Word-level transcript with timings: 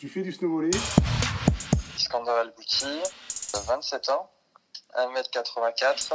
Tu 0.00 0.08
fais 0.08 0.22
du 0.22 0.32
snow 0.32 0.48
volley 0.48 0.70
Iskander 1.98 2.30
Albouti, 2.30 2.86
27 3.66 4.08
ans, 4.08 4.30
1m84. 4.96 6.14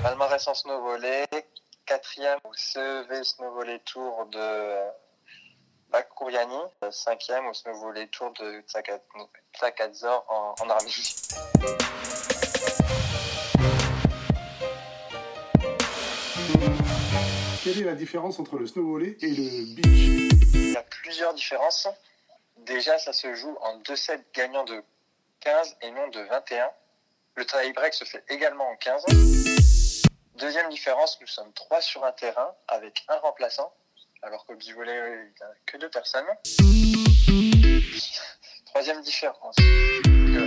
Palmarès 0.00 0.46
en 0.46 0.54
snow 0.54 0.80
volley, 0.80 1.26
quatrième 1.84 2.38
au 2.44 2.52
CEV 2.54 3.24
snow 3.24 3.50
volley 3.52 3.80
tour 3.84 4.26
de 4.30 4.76
Bakouriani, 5.90 6.54
cinquième 6.92 7.48
au 7.48 7.52
snow 7.52 7.74
volley 7.80 8.06
tour 8.12 8.32
de 8.38 8.62
Tlakadzor 9.58 10.24
en, 10.28 10.54
en 10.64 10.70
Arménie. 10.70 11.16
Quelle 17.64 17.80
est 17.80 17.84
la 17.84 17.96
différence 17.96 18.38
entre 18.38 18.56
le 18.56 18.68
snow 18.68 18.86
volley 18.86 19.16
et 19.20 19.30
le 19.30 19.74
beach? 19.74 20.45
Y 20.76 20.78
a 20.78 20.82
plusieurs 20.82 21.32
différences. 21.32 21.88
Déjà, 22.58 22.98
ça 22.98 23.14
se 23.14 23.34
joue 23.34 23.56
en 23.62 23.78
deux 23.78 23.96
sets 23.96 24.22
gagnants 24.34 24.64
de 24.64 24.82
15 25.40 25.76
et 25.80 25.90
non 25.90 26.08
de 26.08 26.20
21. 26.20 26.70
Le 27.34 27.46
tie-break 27.46 27.94
se 27.94 28.04
fait 28.04 28.22
également 28.28 28.68
en 28.68 28.76
15. 28.76 29.04
Deuxième 30.34 30.68
différence, 30.68 31.18
nous 31.22 31.26
sommes 31.26 31.50
trois 31.54 31.80
sur 31.80 32.04
un 32.04 32.12
terrain 32.12 32.54
avec 32.68 33.04
un 33.08 33.16
remplaçant, 33.16 33.72
alors 34.20 34.44
qu'au 34.44 34.54
beach 34.54 34.74
volley, 34.74 34.94
il 34.94 35.32
n'y 35.32 35.42
a 35.42 35.54
que 35.64 35.78
deux 35.78 35.88
personnes. 35.88 36.26
Troisième 38.66 39.00
différence, 39.00 39.56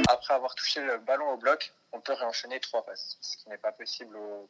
après 0.09 0.35
avoir 0.35 0.53
touché 0.53 0.81
le 0.81 0.99
ballon 0.99 1.31
au 1.31 1.37
bloc, 1.37 1.73
on 1.91 2.01
peut 2.01 2.13
réenchaîner 2.13 2.59
trois 2.59 2.85
passes, 2.85 3.17
ce 3.21 3.37
qui 3.37 3.49
n'est 3.49 3.57
pas 3.57 3.71
possible 3.71 4.15
au 4.15 4.47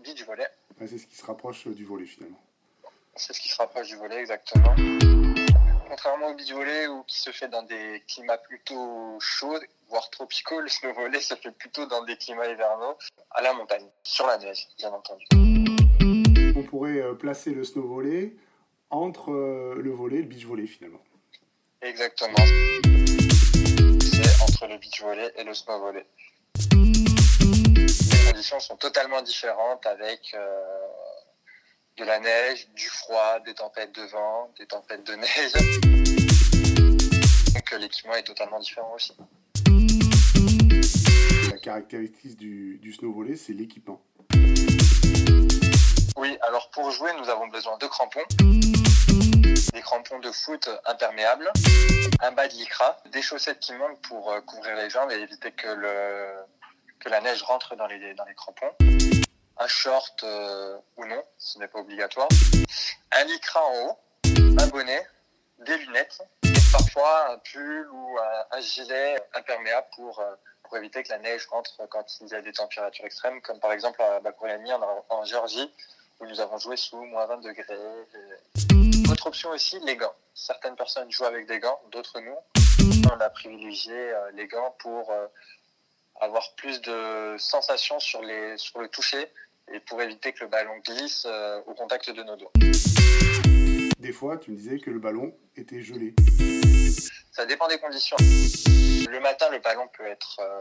beach 0.00 0.22
volley. 0.24 0.46
C'est 0.80 0.98
ce 0.98 1.06
qui 1.06 1.16
se 1.16 1.24
rapproche 1.24 1.66
euh, 1.66 1.74
du 1.74 1.86
volley 1.86 2.04
finalement. 2.04 2.42
C'est 3.16 3.32
ce 3.32 3.40
qui 3.40 3.48
se 3.48 3.56
rapproche 3.56 3.86
du 3.88 3.96
volet 3.96 4.16
exactement. 4.16 4.74
Contrairement 5.88 6.30
au 6.30 6.34
beach 6.34 6.52
volley 6.52 6.88
où 6.88 7.04
qui 7.04 7.20
se 7.20 7.30
fait 7.30 7.46
dans 7.46 7.62
des 7.62 8.02
climats 8.08 8.38
plutôt 8.38 9.16
chauds, 9.20 9.60
voire 9.88 10.10
tropicaux, 10.10 10.60
le 10.60 10.68
snow 10.68 10.92
volley 10.92 11.20
se 11.20 11.36
fait 11.36 11.52
plutôt 11.52 11.86
dans 11.86 12.02
des 12.04 12.16
climats 12.16 12.48
hivernaux, 12.48 12.98
à 13.30 13.42
la 13.42 13.52
montagne, 13.52 13.86
sur 14.02 14.26
la 14.26 14.36
neige, 14.38 14.66
bien 14.78 14.90
entendu. 14.90 15.24
On 16.56 16.62
pourrait 16.64 17.00
euh, 17.00 17.14
placer 17.14 17.50
le 17.50 17.62
snow 17.62 17.86
volley 17.86 18.34
entre 18.90 19.30
euh, 19.30 19.80
le 19.80 19.92
volley 19.92 20.16
et 20.16 20.22
le 20.22 20.28
beach 20.28 20.44
volley 20.44 20.66
finalement. 20.66 21.02
Exactement. 21.82 22.34
C'est 24.00 24.42
entre 24.42 24.66
le 24.66 24.76
beach 24.78 25.00
volley 25.02 25.32
et 25.36 25.44
le 25.44 25.54
snow 25.54 25.78
volley. 25.78 26.04
Les 26.72 28.32
conditions 28.32 28.58
sont 28.58 28.76
totalement 28.76 29.22
différentes 29.22 29.86
avec 29.86 30.34
euh, 30.34 30.83
de 31.96 32.04
la 32.04 32.18
neige, 32.18 32.68
du 32.74 32.88
froid, 32.88 33.38
des 33.46 33.54
tempêtes 33.54 33.94
de 33.94 34.02
vent, 34.02 34.50
des 34.58 34.66
tempêtes 34.66 35.06
de 35.06 35.14
neige. 35.14 35.52
Donc 37.54 37.72
euh, 37.72 37.78
l'équipement 37.78 38.14
est 38.14 38.24
totalement 38.24 38.58
différent 38.58 38.92
aussi. 38.94 39.16
La 41.50 41.58
caractéristique 41.58 42.36
du, 42.36 42.78
du 42.78 42.92
snow 42.92 43.12
volley, 43.12 43.36
c'est 43.36 43.52
l'équipement. 43.52 44.02
Oui, 46.16 46.36
alors 46.42 46.68
pour 46.70 46.90
jouer, 46.90 47.12
nous 47.18 47.28
avons 47.28 47.46
besoin 47.48 47.76
de 47.78 47.86
crampons, 47.86 48.24
des 49.72 49.80
crampons 49.80 50.18
de 50.18 50.32
foot 50.32 50.68
imperméables, 50.86 51.52
un 52.20 52.32
bas 52.32 52.48
de 52.48 52.54
lycra, 52.54 52.96
des 53.12 53.22
chaussettes 53.22 53.60
qui 53.60 53.72
montent 53.72 54.00
pour 54.02 54.32
euh, 54.32 54.40
couvrir 54.40 54.74
les 54.76 54.90
jambes 54.90 55.12
et 55.12 55.20
éviter 55.20 55.52
que, 55.52 55.68
le, 55.68 56.26
que 56.98 57.08
la 57.08 57.20
neige 57.20 57.42
rentre 57.42 57.76
dans 57.76 57.86
les, 57.86 58.14
dans 58.14 58.24
les 58.24 58.34
crampons, 58.34 58.72
un 59.58 59.68
short 59.68 60.24
euh, 60.24 60.76
ou 60.96 61.04
non, 61.06 61.22
ce 61.38 61.58
n'est 61.58 61.68
pas 61.68 61.78
obligatoire, 61.78 62.28
un 63.12 63.24
lycra 63.24 63.60
en 63.64 63.86
haut, 63.86 63.98
un 64.60 64.66
bonnet, 64.68 65.06
des 65.60 65.76
lunettes 65.78 66.22
et 66.42 66.52
parfois 66.72 67.32
un 67.32 67.38
pull 67.38 67.88
ou 67.92 68.18
un, 68.50 68.60
gilet 68.60 69.16
imperméable 69.34 69.86
pour, 69.94 70.18
euh, 70.20 70.34
pour 70.64 70.76
éviter 70.76 71.02
que 71.02 71.10
la 71.10 71.18
neige 71.18 71.46
rentre 71.46 71.80
quand 71.88 72.04
il 72.20 72.28
y 72.28 72.34
a 72.34 72.42
des 72.42 72.52
températures 72.52 73.04
extrêmes, 73.04 73.40
comme 73.42 73.60
par 73.60 73.72
exemple 73.72 74.02
à 74.02 74.20
Bakouriani 74.20 74.72
en, 74.72 75.24
Géorgie 75.24 75.70
où 76.20 76.26
nous 76.26 76.40
avons 76.40 76.58
joué 76.58 76.76
sous 76.76 77.02
moins 77.04 77.26
20 77.26 77.38
degrés. 77.38 77.64
Et- 77.70 79.10
Autre 79.10 79.26
option 79.26 79.50
aussi, 79.50 79.78
les 79.80 79.96
gants. 79.96 80.14
Certaines 80.34 80.76
personnes 80.76 81.10
jouent 81.10 81.26
avec 81.26 81.46
des 81.46 81.58
gants, 81.58 81.80
d'autres 81.90 82.20
non. 82.20 82.36
On 83.12 83.20
a 83.20 83.30
privilégié 83.30 83.94
euh, 83.94 84.30
les 84.32 84.46
gants 84.46 84.74
pour 84.78 85.10
euh, 85.10 85.26
avoir 86.20 86.54
plus 86.54 86.80
de 86.80 87.36
sensations 87.38 87.98
sur, 88.00 88.22
les, 88.22 88.56
sur 88.56 88.80
le 88.80 88.88
toucher 88.88 89.26
et 89.72 89.80
pour 89.80 90.00
éviter 90.02 90.32
que 90.32 90.44
le 90.44 90.50
ballon 90.50 90.76
glisse 90.78 91.26
euh, 91.26 91.60
au 91.66 91.74
contact 91.74 92.10
de 92.10 92.22
nos 92.22 92.36
doigts. 92.36 92.52
Des 93.98 94.12
fois, 94.12 94.36
tu 94.36 94.50
me 94.50 94.56
disais 94.56 94.78
que 94.78 94.90
le 94.90 94.98
ballon 94.98 95.34
était 95.56 95.82
gelé. 95.82 96.14
Ça 97.32 97.46
dépend 97.46 97.66
des 97.68 97.78
conditions. 97.78 98.16
Le 98.20 99.18
matin, 99.20 99.48
le 99.50 99.58
ballon 99.58 99.88
peut 99.88 100.06
être 100.06 100.40
euh, 100.40 100.60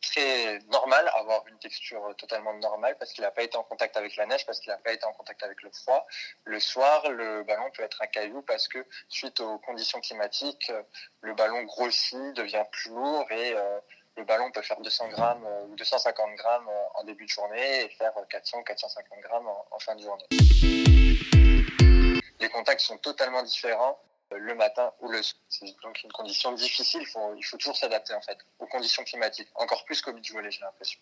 très 0.00 0.58
normal, 0.70 1.10
avoir 1.14 1.46
une 1.46 1.58
texture 1.58 2.14
totalement 2.16 2.54
normale 2.54 2.96
parce 2.98 3.12
qu'il 3.12 3.22
n'a 3.22 3.30
pas 3.30 3.42
été 3.42 3.56
en 3.56 3.62
contact 3.62 3.96
avec 3.96 4.16
la 4.16 4.26
neige, 4.26 4.46
parce 4.46 4.60
qu'il 4.60 4.70
n'a 4.70 4.78
pas 4.78 4.92
été 4.92 5.04
en 5.04 5.12
contact 5.12 5.42
avec 5.42 5.62
le 5.62 5.70
froid. 5.70 6.06
Le 6.44 6.58
soir, 6.58 7.10
le 7.10 7.42
ballon 7.44 7.70
peut 7.76 7.82
être 7.82 8.00
un 8.02 8.06
caillou 8.06 8.42
parce 8.42 8.68
que 8.68 8.84
suite 9.08 9.40
aux 9.40 9.58
conditions 9.58 10.00
climatiques, 10.00 10.70
euh, 10.70 10.82
le 11.20 11.34
ballon 11.34 11.62
grossit, 11.64 12.34
devient 12.34 12.64
plus 12.72 12.90
lourd 12.90 13.26
et 13.30 13.52
euh, 13.54 13.78
le 14.16 14.24
ballon 14.24 14.50
peut 14.50 14.62
faire 14.62 14.80
200 14.80 15.08
grammes 15.08 15.44
euh, 15.46 15.66
ou 15.66 15.76
250 15.76 16.34
grammes 16.36 16.68
euh, 16.68 17.00
en 17.00 17.04
début 17.04 17.24
de 17.24 17.30
journée 17.30 17.84
et 17.84 17.88
faire 17.90 18.12
400 18.28 18.62
450 18.62 19.20
grammes 19.20 19.48
en, 19.70 19.78
fin 19.78 19.94
de 19.94 20.02
journée. 20.02 20.24
Les 22.40 22.48
contacts 22.48 22.80
sont 22.80 22.98
totalement 22.98 23.42
différents 23.42 23.98
euh, 24.32 24.38
le 24.38 24.54
matin 24.54 24.92
ou 25.00 25.08
le 25.08 25.22
soir. 25.22 25.40
C'est 25.48 25.66
donc 25.82 26.02
une 26.02 26.12
condition 26.12 26.52
difficile. 26.52 27.02
Il 27.02 27.06
faut, 27.06 27.56
toujours 27.58 27.76
s'adapter 27.76 28.14
en 28.14 28.20
fait 28.20 28.38
aux 28.58 28.66
conditions 28.66 29.04
climatiques, 29.04 29.48
encore 29.54 29.84
plus 29.84 30.00
qu'au 30.02 30.12
beach 30.12 30.32
volley, 30.32 30.50
j'ai 30.50 30.60
l'impression. 30.60 31.00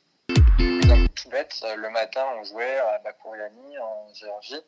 Tout 1.15 1.29
bête, 1.31 1.61
euh, 1.65 1.75
le 1.75 1.91
matin 1.91 2.25
on 2.39 2.45
jouait 2.45 2.79
à 2.79 2.99
Bakouriani 2.99 3.79
en 3.79 4.15
Géorgie. 4.15 4.61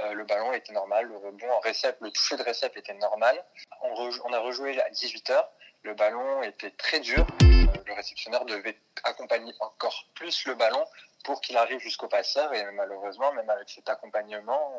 Euh, 0.00 0.12
le 0.12 0.24
ballon 0.24 0.52
était 0.52 0.72
normal, 0.72 1.06
le 1.06 1.16
rebond 1.16 1.50
en 1.50 1.60
récep, 1.60 1.96
le 2.00 2.10
toucher 2.10 2.36
de 2.36 2.42
récep 2.42 2.76
était 2.76 2.94
normal. 2.94 3.42
On, 3.82 4.10
on 4.24 4.32
a 4.32 4.38
rejoué 4.38 4.80
à 4.80 4.90
18h. 4.90 5.44
Le 5.86 5.94
ballon 5.94 6.42
était 6.42 6.72
très 6.72 6.98
dur. 6.98 7.24
Le 7.40 7.94
réceptionneur 7.94 8.44
devait 8.44 8.76
accompagner 9.04 9.52
encore 9.60 10.08
plus 10.14 10.44
le 10.46 10.56
ballon 10.56 10.84
pour 11.24 11.40
qu'il 11.40 11.56
arrive 11.56 11.78
jusqu'au 11.78 12.08
passeur. 12.08 12.52
Et 12.54 12.64
malheureusement, 12.72 13.32
même 13.34 13.48
avec 13.48 13.70
cet 13.70 13.88
accompagnement, 13.88 14.72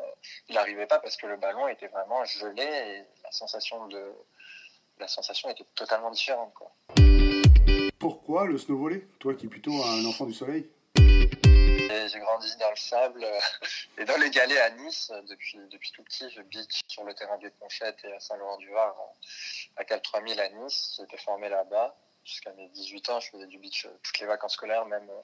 il 0.50 0.54
n'arrivait 0.56 0.86
pas 0.86 0.98
parce 0.98 1.16
que 1.16 1.26
le 1.26 1.38
ballon 1.38 1.66
était 1.66 1.88
vraiment 1.88 2.22
gelé 2.26 2.62
et 2.62 3.04
la 3.24 3.30
sensation 3.30 3.86
de 3.86 4.12
la 5.00 5.08
sensation 5.08 5.48
était 5.48 5.64
totalement 5.74 6.10
différente. 6.10 6.52
Quoi. 6.52 6.70
Pourquoi 7.98 8.44
le 8.44 8.58
snow 8.58 8.76
volley 8.76 9.06
Toi 9.18 9.32
qui 9.32 9.46
es 9.46 9.48
plutôt 9.48 9.82
un 9.82 10.04
enfant 10.04 10.26
du 10.26 10.34
soleil? 10.34 10.68
J'ai 11.88 12.20
grandi 12.20 12.54
dans 12.56 12.68
le 12.68 12.76
sable 12.76 13.24
euh, 13.24 13.40
et 13.96 14.04
dans 14.04 14.16
les 14.18 14.28
galets 14.28 14.58
à 14.58 14.70
Nice 14.70 15.10
depuis, 15.26 15.58
depuis 15.70 15.90
tout 15.92 16.02
petit. 16.02 16.28
Je 16.30 16.42
beach 16.42 16.80
sur 16.86 17.02
le 17.04 17.14
terrain 17.14 17.38
de 17.38 17.48
Ponchette 17.48 18.04
et 18.04 18.12
à 18.12 18.20
Saint-Laurent-du-Var 18.20 18.94
à 19.76 19.84
Cal 19.84 20.02
3000 20.02 20.38
à 20.38 20.48
Nice. 20.50 20.96
J'étais 20.98 21.16
formé 21.16 21.48
là-bas 21.48 21.96
jusqu'à 22.24 22.52
mes 22.52 22.68
18 22.68 23.08
ans. 23.08 23.20
Je 23.20 23.30
faisais 23.30 23.46
du 23.46 23.58
beach 23.58 23.86
euh, 23.86 23.98
toutes 24.02 24.18
les 24.20 24.26
vacances 24.26 24.52
scolaires, 24.52 24.84
même, 24.84 25.08
euh, 25.08 25.22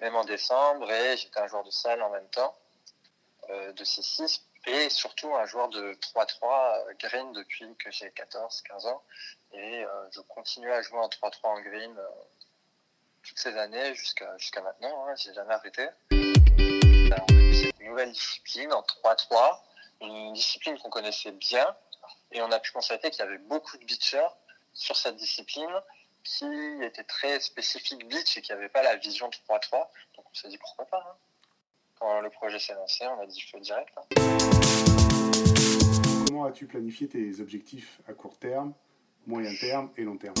même 0.00 0.16
en 0.16 0.24
décembre. 0.24 0.90
Et 0.90 1.16
j'étais 1.16 1.38
un 1.38 1.46
joueur 1.46 1.62
de 1.62 1.70
salle 1.70 2.02
en 2.02 2.10
même 2.10 2.28
temps, 2.30 2.56
de 3.48 3.84
6-6. 3.84 4.42
Et 4.66 4.90
surtout 4.90 5.34
un 5.34 5.46
joueur 5.46 5.68
de 5.68 5.94
3-3 5.94 6.88
euh, 6.88 6.94
green 6.98 7.32
depuis 7.32 7.74
que 7.76 7.90
j'ai 7.90 8.08
14-15 8.08 8.88
ans. 8.88 9.02
Et 9.52 9.84
je 10.12 10.20
continue 10.22 10.70
à 10.72 10.82
jouer 10.82 10.98
en 10.98 11.08
3-3 11.08 11.38
en 11.44 11.60
green 11.60 11.96
toutes 13.30 13.38
ces 13.38 13.56
années 13.56 13.94
jusqu'à 13.94 14.36
jusqu'à 14.38 14.60
maintenant. 14.60 15.06
Hein, 15.06 15.14
j'ai 15.16 15.32
jamais 15.32 15.54
arrêté. 15.54 15.86
Alors, 16.10 17.26
on 17.30 17.36
a 17.36 17.40
eu 17.40 17.54
cette 17.54 17.80
nouvelle 17.80 18.10
discipline 18.10 18.72
en 18.72 18.82
3-3, 18.82 19.60
une 20.00 20.32
discipline 20.32 20.76
qu'on 20.78 20.90
connaissait 20.90 21.30
bien, 21.30 21.64
et 22.32 22.42
on 22.42 22.50
a 22.50 22.58
pu 22.58 22.72
constater 22.72 23.08
qu'il 23.10 23.24
y 23.24 23.28
avait 23.28 23.38
beaucoup 23.38 23.78
de 23.78 23.84
beachers 23.84 24.34
sur 24.74 24.96
cette 24.96 25.14
discipline 25.14 25.70
qui 26.24 26.44
était 26.82 27.04
très 27.04 27.38
spécifique 27.38 28.08
beach 28.08 28.36
et 28.36 28.42
qui 28.42 28.50
n'avait 28.50 28.68
pas 28.68 28.82
la 28.82 28.96
vision 28.96 29.30
3-3. 29.48 29.70
Donc 30.16 30.26
on 30.28 30.34
s'est 30.34 30.48
dit 30.48 30.58
pourquoi 30.58 30.86
pas. 30.86 31.06
hein. 31.08 31.14
Quand 32.00 32.20
le 32.20 32.30
projet 32.30 32.58
s'est 32.58 32.74
lancé, 32.74 33.06
on 33.06 33.20
a 33.20 33.26
dit 33.26 33.40
feu 33.42 33.60
direct. 33.60 33.90
hein. 33.96 34.02
Comment 36.26 36.46
as-tu 36.46 36.66
planifié 36.66 37.08
tes 37.08 37.40
objectifs 37.40 38.00
à 38.08 38.12
court 38.12 38.36
terme, 38.38 38.72
moyen 39.24 39.54
terme 39.54 39.92
et 39.96 40.02
long 40.02 40.16
terme? 40.16 40.34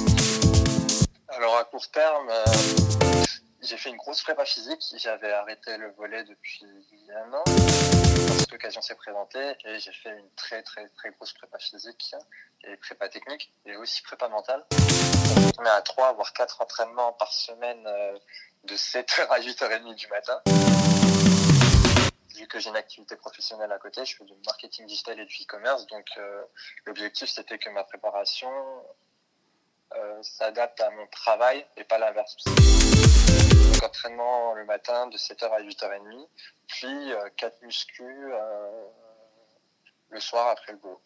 Alors 1.40 1.56
à 1.56 1.64
court 1.64 1.90
terme, 1.90 2.28
euh, 2.28 2.44
j'ai 3.62 3.78
fait 3.78 3.88
une 3.88 3.96
grosse 3.96 4.22
prépa 4.22 4.44
physique. 4.44 4.82
J'avais 4.98 5.32
arrêté 5.32 5.74
le 5.78 5.90
volet 5.92 6.22
depuis 6.24 6.66
un 7.16 7.32
an. 7.32 7.42
Cette 8.40 8.52
occasion 8.52 8.82
s'est 8.82 8.94
présentée 8.94 9.56
et 9.64 9.78
j'ai 9.78 9.92
fait 9.94 10.10
une 10.10 10.30
très 10.36 10.62
très 10.62 10.86
très 10.90 11.08
grosse 11.12 11.32
prépa 11.32 11.58
physique 11.58 12.14
et 12.64 12.76
prépa 12.76 13.08
technique 13.08 13.50
et 13.64 13.74
aussi 13.76 14.02
prépa 14.02 14.28
mentale. 14.28 14.66
On 15.58 15.64
est 15.64 15.70
à 15.70 15.80
3 15.80 16.12
voire 16.12 16.34
4 16.34 16.60
entraînements 16.60 17.14
par 17.14 17.32
semaine 17.32 17.86
euh, 17.86 18.18
de 18.64 18.74
7h 18.74 19.26
à 19.30 19.40
8h30 19.40 19.94
du 19.94 20.08
matin. 20.08 20.42
vu 22.36 22.46
que 22.48 22.58
j'ai 22.58 22.68
une 22.68 22.76
activité 22.76 23.16
professionnelle 23.16 23.72
à 23.72 23.78
côté, 23.78 24.04
je 24.04 24.14
fais 24.14 24.24
du 24.24 24.34
marketing 24.44 24.84
digital 24.84 25.18
et 25.18 25.24
du 25.24 25.42
e-commerce. 25.42 25.86
Donc, 25.86 26.06
l'objectif, 26.84 27.30
c'était 27.30 27.58
que 27.58 27.70
ma 27.70 27.84
préparation 27.84 28.50
s'adapte 30.22 30.80
à 30.80 30.90
mon 30.90 31.06
travail 31.08 31.66
et 31.76 31.84
pas 31.84 31.98
l'inverse. 31.98 32.36
Donc, 32.44 33.82
entraînement 33.82 34.54
le 34.54 34.64
matin 34.64 35.06
de 35.06 35.16
7h 35.16 35.50
à 35.50 35.60
8h30, 35.60 36.28
puis 36.66 37.12
4 37.36 37.62
muscles 37.62 38.34
le 40.10 40.20
soir 40.20 40.48
après 40.48 40.72
le 40.72 40.78
boulot. 40.78 41.00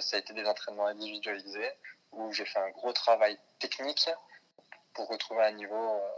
ça 0.00 0.16
a 0.16 0.18
été 0.18 0.32
des 0.34 0.44
entraînements 0.44 0.86
individualisés 0.86 1.70
où 2.12 2.32
j'ai 2.32 2.44
fait 2.44 2.58
un 2.58 2.70
gros 2.70 2.92
travail 2.92 3.38
technique 3.58 4.10
pour 4.94 5.08
retrouver 5.08 5.44
un 5.44 5.52
niveau, 5.52 5.74
euh, 5.74 6.08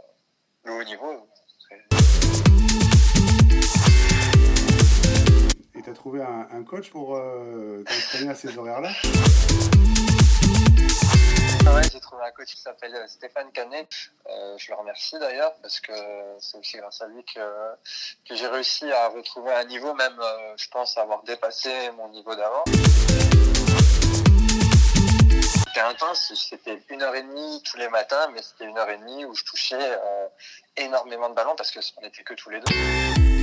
le 0.63 0.73
haut 0.73 0.83
niveau. 0.83 1.29
Et 5.77 5.81
tu 5.81 5.89
as 5.89 5.93
trouvé 5.93 6.21
un, 6.21 6.63
coach 6.63 6.89
pour 6.89 7.15
euh, 7.15 7.83
t'entraîner 7.83 8.29
à 8.29 8.35
ces 8.35 8.57
horaires-là 8.57 8.89
ouais, 11.73 11.81
j'ai 11.91 11.99
trouvé 11.99 12.23
un 12.23 12.31
coach 12.31 12.53
qui 12.55 12.61
s'appelle 12.61 12.95
euh, 12.95 13.07
Stéphane 13.07 13.51
Canet. 13.51 13.87
je 14.57 14.71
le 14.71 14.75
remercie 14.77 15.19
d'ailleurs 15.19 15.53
parce 15.61 15.79
que 15.79 15.91
c'est 16.39 16.57
aussi 16.57 16.77
grâce 16.77 17.01
à 17.01 17.07
lui 17.07 17.23
que, 17.23 17.39
que 18.27 18.35
j'ai 18.35 18.47
réussi 18.47 18.89
à 18.91 19.09
retrouver 19.09 19.51
un 19.51 19.65
niveau, 19.65 19.93
même 19.95 20.19
je 20.57 20.67
pense 20.69 20.97
avoir 20.97 21.23
dépassé 21.23 21.69
mon 21.97 22.09
niveau 22.09 22.35
d'avant 22.35 22.63
c'était 25.75 25.87
intense. 25.87 26.31
C'était 26.35 26.81
une 26.89 27.01
heure 27.01 27.15
et 27.15 27.23
demie 27.23 27.61
tous 27.69 27.77
les 27.77 27.89
matins, 27.89 28.29
mais 28.33 28.41
c'était 28.41 28.63
une 28.65 28.77
heure 28.77 28.89
et 28.89 28.97
demie 28.97 29.25
où 29.25 29.35
je 29.35 29.43
touchais 29.43 29.75
euh, 29.77 30.27
énormément 30.77 31.29
de 31.29 31.35
ballons 31.35 31.55
parce 31.57 31.71
qu'on 31.71 32.01
n'était 32.01 32.23
que 32.23 32.33
tous 32.33 32.49
les 32.49 32.61
deux. 32.61 33.34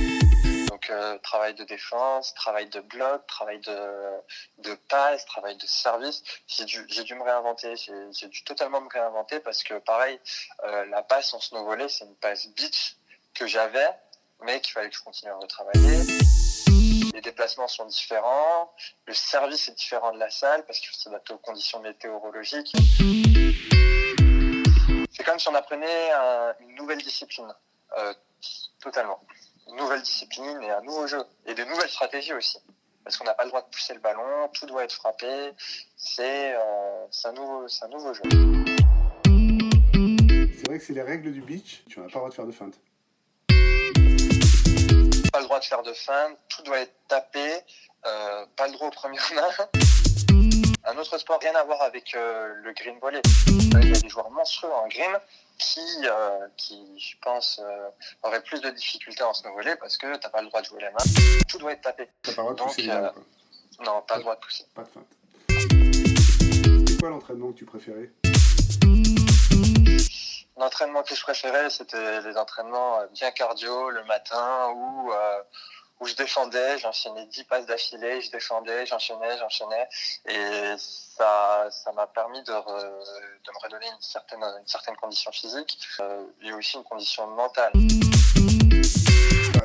Donc 0.83 0.97
euh, 0.97 1.17
travail 1.19 1.53
de 1.53 1.63
défense, 1.63 2.33
travail 2.33 2.67
de 2.67 2.79
bloc, 2.81 3.25
travail 3.27 3.59
de, 3.59 4.21
de 4.59 4.73
passe, 4.89 5.25
travail 5.25 5.55
de 5.55 5.65
service. 5.65 6.23
J'ai 6.47 6.65
dû, 6.65 6.85
dû 6.85 7.15
me 7.15 7.23
réinventer. 7.23 7.75
J'ai, 7.75 8.27
dû 8.27 8.43
totalement 8.43 8.81
me 8.81 8.89
réinventer 8.89 9.39
parce 9.39 9.63
que 9.63 9.75
pareil, 9.75 10.19
euh, 10.63 10.85
la 10.87 11.03
passe 11.03 11.33
en 11.33 11.39
snow 11.39 11.63
volley, 11.63 11.87
c'est 11.89 12.05
une 12.05 12.15
passe 12.15 12.47
beach 12.47 12.97
que 13.33 13.47
j'avais, 13.47 13.89
mais 14.41 14.61
qu'il 14.61 14.73
fallait 14.73 14.89
que 14.89 14.95
je 14.95 15.03
continue 15.03 15.31
à 15.31 15.35
retravailler 15.35 16.03
les 17.13 17.21
déplacements 17.21 17.67
sont 17.67 17.85
différents, 17.85 18.73
le 19.05 19.13
service 19.13 19.67
est 19.67 19.75
différent 19.75 20.13
de 20.13 20.19
la 20.19 20.31
salle 20.31 20.65
parce 20.65 20.79
que 20.79 20.87
s'adapte 20.95 21.29
aux 21.29 21.37
conditions 21.37 21.79
météorologiques. 21.79 22.73
C'est 25.11 25.23
comme 25.23 25.37
si 25.37 25.47
on 25.47 25.53
apprenait 25.53 26.11
une 26.59 26.73
nouvelle 26.73 26.97
discipline, 27.03 27.53
euh, 27.99 28.13
totalement. 28.81 29.21
Une 29.67 29.77
nouvelle 29.77 30.01
discipline 30.01 30.61
et 30.61 30.69
un 30.71 30.81
nouveau 30.81 31.07
jeu, 31.07 31.23
et 31.45 31.53
de 31.53 31.63
nouvelles 31.63 31.89
stratégies 31.89 32.33
aussi. 32.33 32.57
Parce 33.03 33.17
qu'on 33.17 33.25
n'a 33.25 33.33
pas 33.33 33.43
le 33.43 33.49
droit 33.49 33.61
de 33.61 33.67
pousser 33.67 33.93
le 33.93 33.99
ballon, 33.99 34.49
tout 34.53 34.65
doit 34.65 34.83
être 34.83 34.93
frappé. 34.93 35.51
C'est 35.97 36.53
euh, 36.55 37.05
un, 37.25 37.31
nouveau, 37.33 37.65
un 37.81 37.87
nouveau 37.87 38.13
jeu. 38.13 38.21
C'est 39.25 40.67
vrai 40.67 40.79
que 40.79 40.85
c'est 40.85 40.93
les 40.93 41.01
règles 41.01 41.31
du 41.31 41.41
beach, 41.41 41.83
tu 41.89 41.99
n'as 41.99 42.07
pas 42.07 42.13
le 42.13 42.19
droit 42.19 42.29
de 42.29 42.35
faire 42.35 42.45
de 42.45 42.51
feinte 42.51 42.79
pas 45.33 45.39
le 45.39 45.45
droit 45.45 45.59
de 45.59 45.65
faire 45.65 45.81
de 45.81 45.93
feinte, 45.93 46.37
tout 46.47 46.61
doit 46.61 46.77
être 46.77 46.93
tapé, 47.07 47.53
euh, 48.05 48.45
pas 48.55 48.67
le 48.67 48.73
droit 48.73 48.87
aux 48.87 48.91
premières 48.91 49.31
mains. 49.35 49.67
Un 50.85 50.95
autre 50.97 51.17
sport, 51.17 51.39
rien 51.41 51.55
à 51.55 51.63
voir 51.63 51.81
avec 51.81 52.13
euh, 52.13 52.53
le 52.61 52.71
green 52.73 52.99
volley. 52.99 53.21
Il 53.47 53.89
y 53.89 53.95
a 53.95 53.99
des 53.99 54.09
joueurs 54.09 54.29
monstrueux 54.29 54.71
en 54.71 54.87
green 54.87 55.11
qui, 55.57 56.07
qui 56.57 56.99
je 56.99 57.15
pense, 57.21 57.61
auraient 58.23 58.43
plus 58.43 58.61
de 58.61 58.69
difficultés 58.69 59.23
en 59.23 59.33
snow 59.33 59.53
volley 59.53 59.75
parce 59.77 59.97
que 59.97 60.15
t'as 60.17 60.29
pas 60.29 60.41
le 60.41 60.47
droit 60.47 60.61
de 60.61 60.65
jouer 60.65 60.81
les 60.81 60.89
mains. 60.89 61.43
Tout 61.47 61.57
doit 61.57 61.73
être 61.73 61.81
tapé. 61.81 62.09
T'as 62.21 62.33
pas 62.33 62.41
le 62.49 62.55
droit 62.55 62.67
de 62.67 62.73
pousser 62.73 62.87
mains, 62.87 63.13
Non, 63.85 64.01
pas, 64.01 64.17
le 64.17 64.21
droit 64.21 64.35
de 64.35 64.39
pousser. 64.41 64.65
Pas 64.73 64.83
de 64.83 64.89
feinte. 64.89 65.07
C'est 66.87 66.99
quoi 66.99 67.09
l'entraînement 67.09 67.51
que 67.51 67.57
tu 67.57 67.65
préférais? 67.65 68.11
L'entraînement 70.57 71.01
que 71.03 71.15
je 71.15 71.21
préférais, 71.21 71.69
c'était 71.69 72.21
les 72.21 72.37
entraînements 72.37 72.99
euh, 72.99 73.07
bien 73.11 73.31
cardio 73.31 73.89
le 73.89 74.03
matin 74.03 74.69
euh, 75.11 75.41
où 76.03 76.05
je 76.05 76.15
défendais, 76.15 76.77
j'enchaînais 76.79 77.25
10 77.27 77.45
passes 77.45 77.65
d'affilée, 77.65 78.19
je 78.19 78.29
défendais, 78.29 78.85
j'enchaînais, 78.85 79.37
j'enchaînais. 79.37 79.87
Et 80.27 80.75
ça 80.77 81.69
ça 81.71 81.93
m'a 81.93 82.07
permis 82.07 82.43
de, 82.43 82.51
me 82.51 83.63
redonner 83.63 83.87
une 83.87 84.01
certaine, 84.01 84.95
condition 84.97 85.31
physique 85.31 85.79
euh, 86.01 86.25
et 86.41 86.51
aussi 86.51 86.75
une 86.75 86.83
condition 86.83 87.25
mentale. 87.27 87.71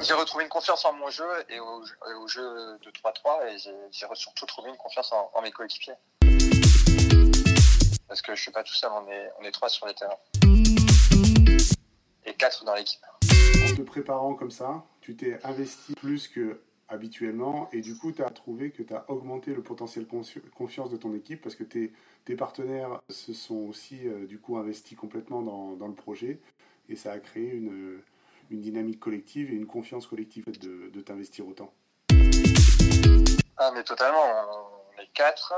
J'ai 0.00 0.14
retrouvé 0.14 0.44
une 0.44 0.50
confiance 0.50 0.84
en 0.84 0.92
mon 0.92 1.10
jeu 1.10 1.28
et 1.48 1.58
au, 1.58 1.82
jeu 2.28 2.78
de 2.84 2.90
3-3 2.92 3.48
et 3.48 3.58
j'ai 3.58 4.06
surtout 4.14 4.46
trouvé 4.46 4.70
une 4.70 4.76
confiance 4.76 5.10
en, 5.10 5.42
mes 5.42 5.50
coéquipiers. 5.50 5.94
Parce 8.06 8.22
que 8.22 8.36
je 8.36 8.40
suis 8.40 8.52
pas 8.52 8.62
tout 8.62 8.74
seul, 8.74 8.92
on 8.92 9.08
est, 9.10 9.32
on 9.40 9.44
est 9.44 9.50
trois 9.50 9.68
sur 9.68 9.88
les 9.88 9.94
terrains 9.94 10.16
et 12.24 12.34
quatre 12.34 12.64
dans 12.64 12.74
l'équipe. 12.74 13.04
En 13.70 13.76
te 13.76 13.82
préparant 13.82 14.34
comme 14.34 14.50
ça, 14.50 14.84
tu 15.00 15.16
t'es 15.16 15.38
investi 15.44 15.94
plus 15.94 16.28
que 16.28 16.60
habituellement 16.88 17.68
et 17.72 17.80
du 17.82 17.96
coup 17.96 18.12
tu 18.12 18.22
as 18.22 18.30
trouvé 18.30 18.70
que 18.70 18.82
tu 18.82 18.94
as 18.94 19.04
augmenté 19.10 19.54
le 19.54 19.62
potentiel 19.62 20.06
confiance 20.54 20.90
de 20.90 20.96
ton 20.96 21.14
équipe 21.14 21.42
parce 21.42 21.54
que 21.54 21.64
tes, 21.64 21.92
partenaires 22.36 23.00
se 23.10 23.32
sont 23.32 23.66
aussi 23.68 24.08
euh, 24.08 24.26
du 24.26 24.38
coup 24.38 24.56
investis 24.56 24.96
complètement 24.96 25.42
dans, 25.42 25.86
le 25.86 25.94
projet 25.94 26.40
et 26.88 26.96
ça 26.96 27.12
a 27.12 27.18
créé 27.18 27.52
une, 27.52 28.00
dynamique 28.50 29.00
collective 29.00 29.52
et 29.52 29.54
une 29.54 29.66
confiance 29.66 30.06
collective 30.06 30.44
de 30.58 31.00
t'investir 31.00 31.46
autant. 31.46 31.72
Ah 33.58 33.70
mais 33.74 33.82
totalement 33.82 34.77
quatre. 35.14 35.54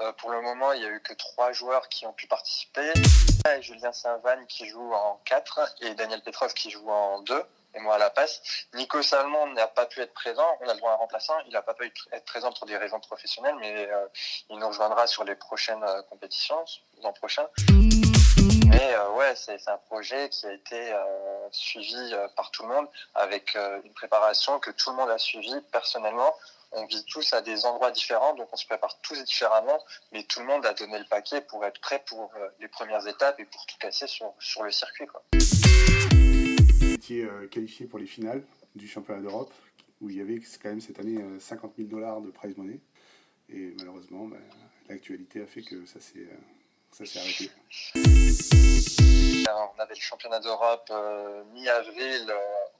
Euh, 0.00 0.12
pour 0.12 0.30
le 0.30 0.40
moment, 0.40 0.72
il 0.72 0.80
n'y 0.80 0.86
a 0.86 0.90
eu 0.90 1.00
que 1.00 1.14
trois 1.14 1.52
joueurs 1.52 1.88
qui 1.88 2.06
ont 2.06 2.12
pu 2.12 2.26
participer. 2.26 2.92
Julien 3.60 3.92
Saint-Van 3.92 4.44
qui 4.48 4.66
joue 4.66 4.92
en 4.92 5.20
4 5.24 5.76
et 5.82 5.94
Daniel 5.94 6.22
Petrov 6.22 6.52
qui 6.54 6.70
joue 6.70 6.90
en 6.90 7.20
2 7.20 7.44
et 7.74 7.80
moi 7.80 7.96
à 7.96 7.98
la 7.98 8.10
passe. 8.10 8.40
Nico 8.74 9.02
Salmon 9.02 9.48
n'a 9.48 9.66
pas 9.66 9.86
pu 9.86 10.00
être 10.00 10.14
présent, 10.14 10.46
on 10.60 10.68
a 10.68 10.72
le 10.72 10.78
droit 10.78 10.92
à 10.92 10.94
un 10.94 10.98
remplaçant, 10.98 11.34
il 11.46 11.52
n'a 11.52 11.62
pas 11.62 11.74
pu 11.74 11.92
être 12.12 12.24
présent 12.24 12.52
pour 12.52 12.66
des 12.66 12.76
raisons 12.76 13.00
professionnelles, 13.00 13.56
mais 13.58 13.88
euh, 13.90 14.06
il 14.48 14.58
nous 14.58 14.68
rejoindra 14.68 15.06
sur 15.06 15.24
les 15.24 15.34
prochaines 15.34 15.82
euh, 15.82 16.02
compétitions 16.02 16.64
l'an 17.02 17.12
prochain. 17.12 17.46
Mais 18.68 18.96
ouais, 19.16 19.34
c'est 19.36 19.68
un 19.68 19.76
projet 19.76 20.28
qui 20.30 20.46
a 20.46 20.52
été 20.52 20.94
suivi 21.52 22.14
par 22.34 22.50
tout 22.50 22.62
le 22.62 22.68
monde 22.68 22.88
avec 23.14 23.54
une 23.54 23.92
préparation 23.92 24.58
que 24.58 24.70
tout 24.70 24.90
le 24.90 24.96
monde 24.96 25.10
a 25.10 25.18
suivi 25.18 25.54
personnellement 25.70 26.34
on 26.74 26.86
vit 26.86 27.04
tous 27.04 27.32
à 27.32 27.40
des 27.40 27.64
endroits 27.66 27.90
différents, 27.90 28.34
donc 28.34 28.48
on 28.52 28.56
se 28.56 28.66
prépare 28.66 29.00
tous 29.00 29.22
différemment, 29.24 29.78
mais 30.12 30.24
tout 30.24 30.40
le 30.40 30.46
monde 30.46 30.66
a 30.66 30.74
donné 30.74 30.98
le 30.98 31.04
paquet 31.04 31.40
pour 31.40 31.64
être 31.64 31.80
prêt 31.80 32.02
pour 32.06 32.32
euh, 32.36 32.48
les 32.60 32.68
premières 32.68 33.06
étapes 33.06 33.38
et 33.40 33.44
pour 33.44 33.64
tout 33.66 33.76
casser 33.78 34.06
sur, 34.06 34.34
sur 34.38 34.62
le 34.62 34.70
circuit. 34.70 35.06
Quoi. 35.06 35.22
Vous 35.32 36.92
étiez 36.92 37.24
euh, 37.24 37.46
qualifié 37.48 37.86
pour 37.86 37.98
les 37.98 38.06
finales 38.06 38.44
du 38.74 38.88
championnat 38.88 39.20
d'Europe, 39.20 39.52
où 40.00 40.10
il 40.10 40.16
y 40.16 40.20
avait 40.20 40.40
quand 40.62 40.68
même 40.70 40.80
cette 40.80 40.98
année 40.98 41.22
50 41.38 41.70
euh, 41.70 41.74
000 41.84 41.88
dollars 41.88 42.20
de 42.20 42.30
prize 42.30 42.56
money, 42.56 42.80
et 43.48 43.74
malheureusement, 43.78 44.26
bah, 44.26 44.36
l'actualité 44.88 45.42
a 45.42 45.46
fait 45.46 45.62
que 45.62 45.86
ça 45.86 46.00
s'est 46.00 46.28
ça 46.90 47.04
s'est 47.04 47.18
arrêté. 47.18 47.50
On 49.46 49.80
avait 49.80 49.94
le 49.94 50.00
championnat 50.00 50.40
d'Europe 50.40 50.92
mi-avril 51.52 52.32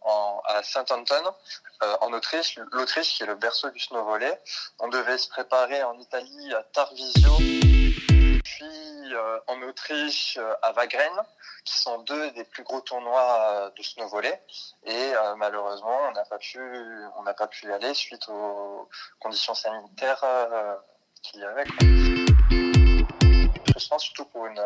à 0.04 0.62
Saint-Anton, 0.62 1.34
euh, 1.82 1.96
en 2.00 2.12
Autriche, 2.12 2.58
l'Autriche 2.73 3.16
qui 3.16 3.23
est 3.23 3.26
le 3.26 3.34
berceau 3.34 3.70
du 3.70 3.80
snow 3.80 4.04
volley. 4.04 4.40
On 4.78 4.88
devait 4.88 5.18
se 5.18 5.28
préparer 5.28 5.82
en 5.82 5.99
Italie 5.99 6.54
à 6.54 6.62
Tarvisio, 6.62 7.37
puis 7.38 9.14
euh, 9.14 9.38
en 9.46 9.62
Autriche 9.62 10.37
euh, 10.38 10.54
à 10.62 10.73
Wagrain, 10.73 11.25
qui 11.64 11.78
sont 11.78 11.99
deux 12.00 12.30
des 12.32 12.44
plus 12.44 12.62
gros 12.62 12.80
tournois 12.82 13.73
de 13.76 13.82
snow 13.82 14.08
volley. 14.08 14.40
Et 14.84 15.12
malheureusement, 15.37 15.99
on 16.08 16.12
n'a 16.12 16.25
pas 16.25 16.38
pu, 16.38 16.61
on 17.16 17.23
n'a 17.23 17.32
pas 17.32 17.46
pu 17.46 17.66
y 17.66 17.73
aller 17.73 17.94
suite 17.94 18.28
aux 18.28 18.88
conditions 19.18 19.54
sanitaires 19.54 20.23
qu'il 21.23 21.40
y 21.40 21.44
avait. 21.44 21.64
Je 23.76 23.88
pense 23.88 24.04
surtout 24.04 24.26
pour 24.26 24.46
une 24.46 24.62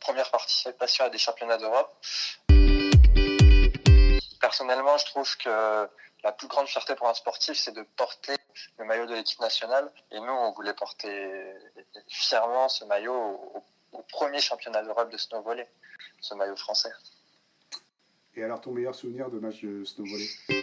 première 0.00 0.30
participation 0.30 1.04
à 1.04 1.10
des 1.10 1.18
championnats 1.18 1.58
d'Europe 1.58 1.94
personnellement, 4.38 4.96
je 4.98 5.06
trouve 5.06 5.36
que 5.38 5.88
la 6.24 6.32
plus 6.32 6.48
grande 6.48 6.66
fierté 6.66 6.94
pour 6.94 7.08
un 7.08 7.14
sportif, 7.14 7.56
c'est 7.56 7.72
de 7.72 7.82
porter 7.96 8.34
le 8.78 8.84
maillot 8.84 9.06
de 9.06 9.14
l'équipe 9.14 9.40
nationale. 9.40 9.90
Et 10.10 10.18
nous, 10.18 10.32
on 10.32 10.52
voulait 10.52 10.74
porter 10.74 11.54
fièrement 12.08 12.68
ce 12.68 12.84
maillot 12.84 13.12
au, 13.12 13.64
premier 14.10 14.40
championnat 14.40 14.82
d'Europe 14.82 15.10
de 15.10 15.18
snow 15.18 15.42
volley, 15.42 15.68
ce 16.20 16.34
maillot 16.34 16.56
français. 16.56 16.90
Et 18.34 18.42
alors, 18.42 18.60
ton 18.60 18.70
meilleur 18.70 18.94
souvenir 18.94 19.30
de 19.30 19.38
match 19.38 19.62
de 19.62 19.84
snow 19.84 20.06
volley 20.06 20.26
Le 20.48 20.60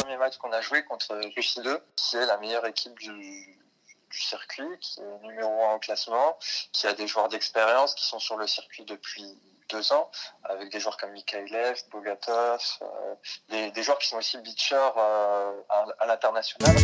premier 0.00 0.16
match 0.16 0.36
qu'on 0.38 0.52
a 0.52 0.60
joué 0.60 0.84
contre 0.84 1.18
Russie 1.34 1.60
2, 1.62 1.80
qui 1.96 2.16
est 2.16 2.26
la 2.26 2.36
meilleure 2.38 2.66
équipe 2.66 2.96
du, 2.98 3.12
du 3.12 4.18
circuit, 4.18 4.78
qui 4.80 5.00
est 5.00 5.18
numéro 5.22 5.64
1 5.64 5.74
au 5.74 5.78
classement, 5.78 6.38
qui 6.72 6.86
a 6.86 6.92
des 6.92 7.08
joueurs 7.08 7.28
d'expérience 7.28 7.94
qui 7.94 8.04
sont 8.04 8.20
sur 8.20 8.36
le 8.36 8.46
circuit 8.46 8.84
depuis 8.84 9.38
deux 9.68 9.92
ans, 9.92 10.10
avec 10.44 10.70
des 10.70 10.80
joueurs 10.80 10.96
comme 10.96 11.12
Mikhaïlev, 11.12 11.76
Bogatov, 11.90 12.60
des, 13.48 13.70
des, 13.70 13.82
joueurs 13.82 13.98
qui 13.98 14.08
sont 14.08 14.18
aussi 14.18 14.38
beachers 14.38 14.92
à, 14.96 15.52
à 16.00 16.06
l'international 16.06 16.76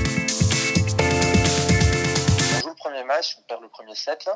premier 2.81 3.05
match, 3.05 3.37
on 3.39 3.43
perd 3.43 3.63
le 3.63 3.69
premier 3.69 3.95
set 3.95 4.29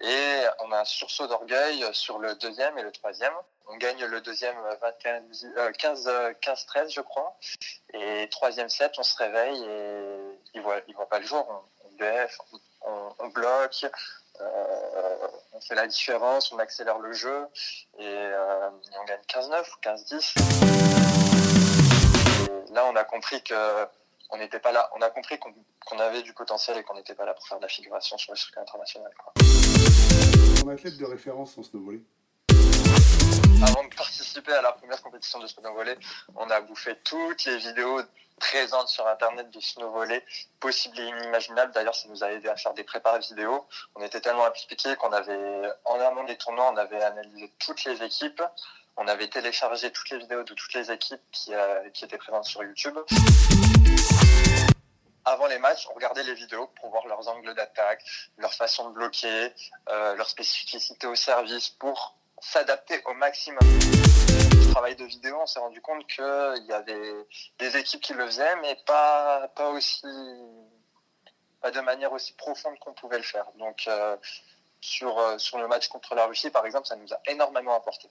et 0.00 0.42
on 0.60 0.70
a 0.72 0.80
un 0.80 0.84
sursaut 0.84 1.26
d'orgueil 1.26 1.84
sur 1.92 2.18
le 2.18 2.34
deuxième 2.36 2.78
et 2.78 2.82
le 2.82 2.92
troisième. 2.92 3.32
On 3.66 3.76
gagne 3.76 4.04
le 4.04 4.20
deuxième 4.20 4.56
15-13 5.02 6.92
je 6.94 7.00
crois. 7.00 7.36
Et 7.92 8.28
troisième 8.30 8.68
set, 8.68 8.92
on 8.98 9.02
se 9.02 9.16
réveille 9.16 9.64
et 9.64 10.38
il 10.54 10.62
voit, 10.62 10.80
il 10.86 10.94
voit 10.94 11.08
pas 11.08 11.18
le 11.18 11.26
jour. 11.26 11.46
On, 11.50 11.88
on 11.88 11.92
BF, 11.96 12.38
on, 13.18 13.28
bloque, 13.28 13.86
euh, 14.40 15.28
on 15.60 15.66
fait 15.66 15.74
la 15.74 15.86
différence, 15.86 16.52
on 16.52 16.58
accélère 16.58 16.98
le 16.98 17.12
jeu 17.12 17.46
et, 17.98 18.06
euh, 18.06 18.70
et 18.70 18.98
on 18.98 19.04
gagne 19.04 19.20
15-9 19.28 19.60
ou 19.60 19.76
15-10. 19.82 20.34
Là, 22.72 22.86
on 22.86 22.96
a 22.96 23.04
compris 23.04 23.42
que 23.42 23.54
on 24.30 24.38
n'était 24.38 24.60
pas 24.60 24.72
là. 24.72 24.88
On 24.96 25.02
a 25.02 25.10
compris 25.10 25.38
qu'on 25.38 25.98
avait 25.98 26.22
du 26.22 26.32
potentiel 26.32 26.78
et 26.78 26.82
qu'on 26.84 26.94
n'était 26.94 27.14
pas 27.14 27.26
là 27.26 27.34
pour 27.34 27.46
faire 27.46 27.58
de 27.58 27.62
la 27.62 27.68
figuration 27.68 28.16
sur 28.16 28.32
le 28.32 28.38
circuit 28.38 28.60
international. 28.60 29.12
Quoi. 29.18 29.32
Ton 30.60 30.68
athlète 30.68 30.96
de 30.96 31.04
référence 31.04 31.58
en 31.58 31.62
snowboard 31.62 32.00
Avant 33.62 33.84
de 33.84 33.94
participer 33.94 34.52
à 34.52 34.62
la 34.62 34.72
première 34.72 35.02
compétition 35.02 35.40
de 35.40 35.46
snowvolley, 35.46 35.98
on 36.36 36.48
a 36.48 36.60
bouffé 36.60 36.96
toutes 37.04 37.44
les 37.44 37.58
vidéos 37.58 38.00
présentes 38.40 38.88
sur 38.88 39.06
internet 39.06 39.48
du 39.50 39.60
snowvolley, 39.60 40.24
possibles 40.58 40.98
et 40.98 41.04
inimaginables. 41.04 41.72
D'ailleurs, 41.72 41.94
ça 41.94 42.08
nous 42.08 42.24
a 42.24 42.32
aidé 42.32 42.48
à 42.48 42.56
faire 42.56 42.74
des 42.74 42.82
prépares 42.82 43.20
vidéo. 43.20 43.66
On 43.94 44.02
était 44.02 44.20
tellement 44.20 44.46
impliqués 44.46 44.96
qu'on 44.96 45.12
avait, 45.12 45.70
en 45.84 46.00
amont 46.00 46.24
des 46.24 46.36
tournois, 46.36 46.72
on 46.72 46.76
avait 46.76 47.02
analysé 47.02 47.52
toutes 47.60 47.84
les 47.84 48.02
équipes. 48.02 48.42
On 48.96 49.06
avait 49.06 49.28
téléchargé 49.28 49.92
toutes 49.92 50.10
les 50.10 50.18
vidéos 50.18 50.42
de 50.42 50.54
toutes 50.54 50.74
les 50.74 50.90
équipes 50.90 51.22
qui, 51.30 51.54
euh, 51.54 51.88
étaient 52.02 52.18
présentes 52.18 52.44
sur 52.44 52.64
YouTube 52.64 52.98
avant 55.24 55.46
les 55.46 55.58
matchs, 55.58 55.86
on 55.90 55.94
regardait 55.94 56.22
les 56.22 56.34
vidéos 56.34 56.66
pour 56.80 56.90
voir 56.90 57.06
leurs 57.06 57.28
angles 57.28 57.54
d'attaque, 57.54 58.02
leur 58.38 58.52
façon 58.52 58.88
de 58.88 58.94
bloquer, 58.94 59.52
euh, 59.88 60.16
leur 60.16 60.28
spécificité 60.28 61.06
au 61.06 61.14
service 61.14 61.68
pour 61.68 62.16
s'adapter 62.40 63.00
au 63.06 63.14
maximum. 63.14 63.60
Le 63.62 64.72
travail 64.72 64.96
de 64.96 65.04
vidéo, 65.04 65.38
on 65.40 65.46
s'est 65.46 65.58
rendu 65.58 65.80
compte 65.80 66.06
qu'il 66.06 66.66
y 66.68 66.72
avait 66.72 67.26
des 67.58 67.76
équipes 67.76 68.00
qui 68.00 68.14
le 68.14 68.26
faisaient, 68.26 68.56
mais 68.62 68.76
pas, 68.86 69.50
aussi, 69.72 70.06
pas 71.60 71.70
de 71.70 71.80
manière 71.80 72.12
aussi 72.12 72.32
profonde 72.34 72.78
qu'on 72.78 72.92
pouvait 72.92 73.18
le 73.18 73.24
faire. 73.24 73.46
Donc, 73.58 73.84
euh, 73.88 74.16
sur, 74.80 75.18
euh, 75.18 75.38
sur 75.38 75.58
le 75.58 75.68
match 75.68 75.88
contre 75.88 76.14
la 76.14 76.26
Russie, 76.26 76.50
par 76.50 76.64
exemple, 76.66 76.86
ça 76.86 76.96
nous 76.96 77.12
a 77.12 77.20
énormément 77.26 77.74
apporté. 77.74 78.08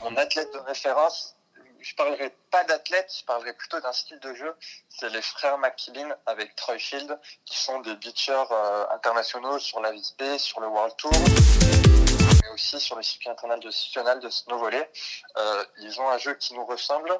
Mon 0.00 0.16
athlète 0.16 0.52
de 0.52 0.58
référence, 0.58 1.36
je 1.80 1.94
parlerai 1.94 2.30
pas 2.50 2.64
d'athlète, 2.64 3.12
je 3.18 3.24
parlerai 3.24 3.52
plutôt 3.52 3.80
d'un 3.80 3.92
style 3.92 4.18
de 4.20 4.34
jeu. 4.34 4.54
C'est 4.88 5.08
les 5.08 5.22
frères 5.22 5.58
McKillin 5.58 6.14
avec 6.26 6.54
Troy 6.56 6.78
Field, 6.78 7.18
qui 7.44 7.56
sont 7.58 7.80
des 7.80 7.94
beachers 7.96 8.50
euh, 8.50 8.86
internationaux 8.90 9.58
sur 9.58 9.80
la 9.80 9.92
VSP, 9.92 10.38
sur 10.38 10.60
le 10.60 10.68
World 10.68 10.94
Tour, 10.96 11.12
mais 12.42 12.48
aussi 12.50 12.78
sur 12.80 12.96
le 12.96 13.02
circuit 13.02 13.30
international 13.30 14.20
de 14.20 14.28
snowvolley. 14.28 14.90
Euh, 15.36 15.64
ils 15.78 16.00
ont 16.00 16.08
un 16.08 16.18
jeu 16.18 16.34
qui 16.34 16.54
nous 16.54 16.64
ressemble. 16.64 17.18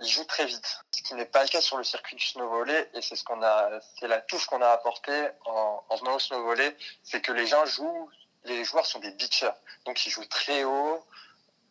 Ils 0.00 0.08
jouent 0.08 0.24
très 0.24 0.46
vite, 0.46 0.78
ce 0.90 1.02
qui 1.02 1.14
n'est 1.14 1.24
pas 1.24 1.42
le 1.42 1.48
cas 1.48 1.60
sur 1.60 1.78
le 1.78 1.84
circuit 1.84 2.16
du 2.16 2.24
snowvolley, 2.24 2.90
et 2.94 3.02
c'est 3.02 3.16
ce 3.16 3.24
qu'on 3.24 3.42
a, 3.42 3.80
c'est 3.98 4.08
la 4.08 4.20
touche 4.20 4.46
qu'on 4.46 4.62
a 4.62 4.68
apportée 4.68 5.28
en, 5.46 5.82
en 5.88 5.96
venant 5.96 6.16
au 6.16 6.18
snowvolley, 6.18 6.76
c'est 7.02 7.20
que 7.22 7.32
les 7.32 7.46
gens 7.46 7.64
jouent, 7.66 8.10
les 8.44 8.64
joueurs 8.64 8.86
sont 8.86 8.98
des 8.98 9.12
beachers, 9.12 9.54
donc 9.86 10.04
ils 10.04 10.10
jouent 10.10 10.26
très 10.26 10.64
haut 10.64 11.04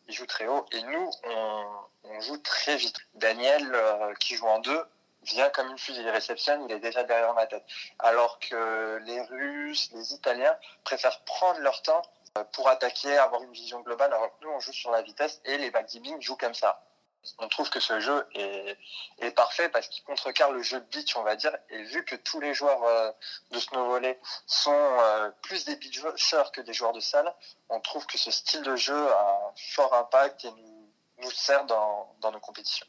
il 0.08 0.14
joue 0.14 0.26
très 0.26 0.46
haut. 0.46 0.66
Et 0.72 0.82
nous, 0.82 1.10
on, 1.24 2.20
joue 2.20 2.38
très 2.38 2.76
vite. 2.76 2.96
Daniel, 3.14 3.74
euh, 3.74 4.14
qui 4.14 4.34
joue 4.34 4.46
en 4.46 4.58
deux, 4.58 4.84
vient 5.22 5.48
comme 5.50 5.70
une 5.70 5.78
fusée. 5.78 6.02
Il 6.02 6.08
réceptionne, 6.08 6.64
il 6.68 6.72
est 6.72 6.80
déjà 6.80 7.04
derrière 7.04 7.34
ma 7.34 7.46
tête. 7.46 7.64
Alors 7.98 8.38
que 8.38 9.00
les 9.04 9.20
Russes, 9.22 9.90
les 9.92 10.12
Italiens 10.14 10.56
préfèrent 10.84 11.20
prendre 11.20 11.60
leur 11.60 11.82
temps 11.82 12.02
euh, 12.38 12.44
pour 12.52 12.68
attaquer, 12.68 13.16
avoir 13.18 13.42
une 13.42 13.52
vision 13.52 13.80
globale, 13.80 14.12
alors 14.12 14.36
que 14.38 14.44
nous, 14.44 14.50
on 14.50 14.60
joue 14.60 14.72
sur 14.72 14.90
la 14.90 15.02
vitesse 15.02 15.40
et 15.44 15.58
les 15.58 15.70
backgamming 15.70 16.20
jouent 16.20 16.36
comme 16.36 16.54
ça. 16.54 16.82
On 17.38 17.48
trouve 17.48 17.70
que 17.70 17.78
ce 17.80 18.00
jeu 18.00 18.26
est, 18.34 18.76
est 19.18 19.30
parfait 19.30 19.68
parce 19.68 19.88
qu'il 19.88 20.02
contrecarre 20.04 20.50
le 20.50 20.62
jeu 20.62 20.80
de 20.80 20.86
beach, 20.86 21.16
on 21.16 21.22
va 21.22 21.36
dire. 21.36 21.56
Et 21.70 21.82
vu 21.84 22.04
que 22.04 22.16
tous 22.16 22.40
les 22.40 22.52
joueurs 22.52 22.82
euh, 22.84 23.10
de 23.50 23.58
snowvolley 23.60 24.18
sont 24.46 24.72
euh, 24.72 25.30
plus 25.42 25.64
des 25.64 25.76
beachers 25.76 26.50
que 26.52 26.60
des 26.60 26.72
joueurs 26.72 26.92
de 26.92 27.00
salle, 27.00 27.32
on 27.68 27.80
trouve 27.80 28.06
que 28.06 28.18
ce 28.18 28.30
style 28.30 28.62
de 28.62 28.74
jeu 28.74 29.08
a 29.12 29.48
un 29.48 29.52
fort 29.72 29.94
impact 29.94 30.44
et 30.44 30.50
nous, 30.50 30.90
nous 31.22 31.30
sert 31.30 31.64
dans, 31.66 32.14
dans 32.20 32.32
nos 32.32 32.40
compétitions. 32.40 32.86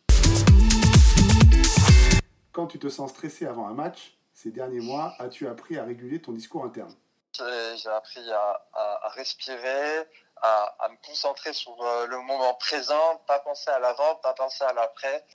Quand 2.52 2.68
tu 2.68 2.80
te 2.80 2.90
sens 2.90 3.12
stressé 3.12 3.46
avant 3.46 3.68
un 3.68 3.74
match, 3.74 4.18
ces 4.34 4.52
derniers 4.52 4.80
mois, 4.82 5.16
as-tu 5.20 5.48
appris 5.48 5.78
à 5.78 5.84
réguler 5.84 6.22
ton 6.22 6.32
discours 6.32 6.66
interne? 6.66 6.96
J'ai 7.36 7.90
appris 7.90 8.32
à, 8.32 8.68
à, 8.74 9.08
à 9.08 9.10
respirer, 9.10 10.08
à, 10.44 10.76
à, 10.80 10.90
me 10.90 10.98
concentrer 11.06 11.54
sur 11.54 11.76
euh, 11.82 12.06
le 12.06 12.20
moment 12.20 12.54
présent, 12.56 13.22
pas 13.26 13.40
penser 13.40 13.72
à 13.72 13.80
l'avant, 13.80 14.16
pas 14.16 14.34
penser 14.34 14.64
à 14.66 14.74
l'après. 14.74 15.26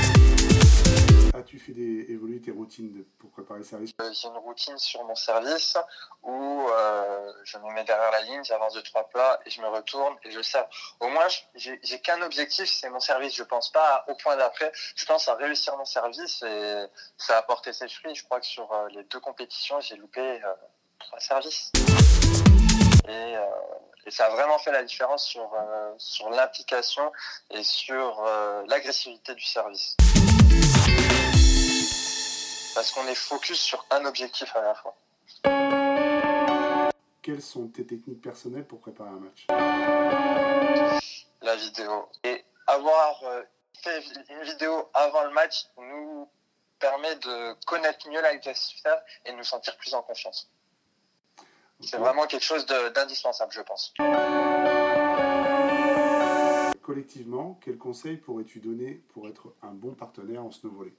As-tu 1.35 1.59
fait 1.59 1.73
des, 1.73 2.07
évoluer 2.09 2.41
tes 2.41 2.50
routines 2.50 2.93
de, 2.93 3.07
pour 3.19 3.31
préparer 3.31 3.61
le 3.61 3.65
service? 3.65 3.91
Euh, 4.00 4.11
J'ai 4.12 4.29
une 4.29 4.37
routine 4.38 4.79
sur 4.79 5.05
mon 5.05 5.15
service 5.15 5.77
où 6.23 6.69
euh, 6.69 7.33
je 7.45 7.59
me 7.59 7.73
mets 7.75 7.85
derrière 7.85 8.11
la 8.11 8.23
ligne, 8.23 8.43
j'avance 8.45 8.75
de 8.75 8.81
trois 8.81 9.09
plats 9.09 9.38
et 9.47 9.50
je 9.50 9.61
me 9.61 9.69
retourne 9.69 10.17
et 10.25 10.31
je 10.31 10.43
sers. 10.43 10.67
Au 11.00 11.09
moins, 11.09 11.27
j'ai 11.55 12.00
qu'un 12.00 12.23
objectif, 12.23 12.69
c'est 12.71 12.91
mon 12.91 13.00
service. 13.00 13.35
Je 13.35 13.45
pense 13.45 13.71
pas 13.71 14.05
au 14.09 14.15
point 14.15 14.37
d'après. 14.37 14.73
Je 14.97 15.05
pense 15.05 15.29
à 15.29 15.35
réussir 15.35 15.77
mon 15.77 15.85
service 15.85 16.43
et 16.43 16.87
ça 17.17 17.37
a 17.37 17.38
apporté 17.38 17.73
ses 17.73 17.88
fruits. 17.88 18.15
Je 18.15 18.25
crois 18.25 18.41
que 18.41 18.47
sur 18.47 18.73
euh, 18.73 18.88
les 18.91 19.05
deux 19.05 19.21
compétitions, 19.21 19.81
j'ai 19.81 19.97
loupé 19.97 20.21
euh, 20.21 20.53
trois 20.99 21.21
services. 21.21 21.71
Et 23.09 23.37
et 24.09 24.11
ça 24.11 24.25
a 24.25 24.31
vraiment 24.31 24.59
fait 24.59 24.73
la 24.73 24.83
différence 24.83 25.27
sur, 25.27 25.53
euh, 25.53 25.93
sur 25.99 26.31
l'implication 26.31 27.12
et 27.50 27.62
sur 27.62 28.25
euh, 28.25 28.65
l'agressivité 28.67 29.35
du 29.35 29.45
service. 29.45 29.97
Parce 32.75 32.91
qu'on 32.93 33.07
est 33.07 33.15
focus 33.15 33.61
sur 33.61 33.85
un 33.91 34.07
objectif 34.07 34.57
à 34.57 34.62
la 34.62 34.75
fois. 34.75 34.97
Quelles 37.21 37.43
sont 37.43 37.69
tes 37.69 37.87
techniques 37.87 38.23
personnelles 38.23 38.67
pour 38.67 38.81
préparer 38.81 39.11
un 39.11 39.21
match? 39.21 39.47
La 41.43 41.57
vidéo. 41.57 42.09
Et 42.25 42.43
avoir 42.67 43.23
euh, 43.25 43.43
fait 43.83 44.03
une 44.31 44.43
vidéo 44.43 44.88
avant 44.95 45.25
le 45.25 45.31
match 45.33 45.67
nous 45.77 46.31
permet 46.79 47.15
de 47.17 47.53
connaître 47.67 48.09
mieux 48.09 48.23
l'adversaire 48.23 49.03
et 49.27 49.33
de 49.33 49.37
nous 49.37 49.45
sentir 49.45 49.77
plus 49.77 49.93
en 49.93 50.00
confiance. 50.00 50.50
C'est 51.80 51.97
vraiment 51.97 52.26
quelque 52.26 52.42
chose 52.44 52.66
d'indispensable, 52.66 53.52
je 53.52 53.61
pense. 53.62 53.94
Collectivement, 56.82 57.58
quels 57.62 57.78
conseils 57.78 58.16
pourrais-tu 58.16 58.58
donner 58.58 58.94
pour 59.12 59.28
être 59.28 59.54
un 59.62 59.70
bon 59.70 59.94
partenaire 59.94 60.42
en 60.42 60.50
snowvolley 60.50 60.92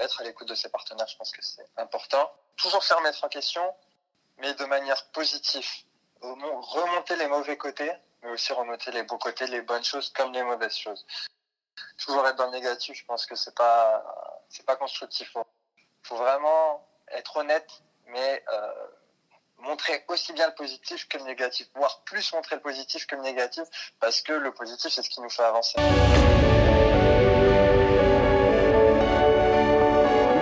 Être 0.00 0.20
à 0.20 0.24
l'écoute 0.24 0.48
de 0.48 0.54
ses 0.54 0.68
partenaires, 0.68 1.08
je 1.08 1.16
pense 1.16 1.32
que 1.32 1.42
c'est 1.42 1.66
important. 1.76 2.30
Toujours 2.56 2.84
faire 2.84 3.00
mettre 3.00 3.24
en 3.24 3.28
question, 3.28 3.62
mais 4.38 4.54
de 4.54 4.64
manière 4.66 5.06
positive. 5.08 5.66
Remonter 6.20 7.16
les 7.16 7.26
mauvais 7.26 7.56
côtés, 7.56 7.90
mais 8.22 8.30
aussi 8.30 8.52
remonter 8.52 8.92
les 8.92 9.02
beaux 9.02 9.18
côtés, 9.18 9.46
les 9.48 9.62
bonnes 9.62 9.84
choses 9.84 10.10
comme 10.10 10.32
les 10.32 10.44
mauvaises 10.44 10.76
choses. 10.76 11.04
Toujours 11.98 12.26
être 12.28 12.36
dans 12.36 12.46
le 12.46 12.52
négatif, 12.52 12.96
je 12.96 13.04
pense 13.04 13.26
que 13.26 13.34
c'est 13.34 13.54
pas 13.54 14.04
c'est 14.48 14.64
pas 14.64 14.76
constructif. 14.76 15.30
Faut, 15.32 15.44
faut 16.02 16.16
vraiment 16.16 16.86
être 17.10 17.36
honnête 17.38 17.82
mais 18.08 18.42
euh, 18.52 18.72
montrer 19.58 20.04
aussi 20.08 20.32
bien 20.32 20.46
le 20.48 20.54
positif 20.54 21.08
que 21.08 21.18
le 21.18 21.24
négatif, 21.24 21.68
voire 21.74 22.02
plus 22.04 22.32
montrer 22.32 22.56
le 22.56 22.62
positif 22.62 23.06
que 23.06 23.16
le 23.16 23.22
négatif, 23.22 23.64
parce 24.00 24.22
que 24.22 24.32
le 24.32 24.52
positif, 24.52 24.92
c'est 24.92 25.02
ce 25.02 25.10
qui 25.10 25.20
nous 25.20 25.30
fait 25.30 25.42
avancer. 25.42 25.78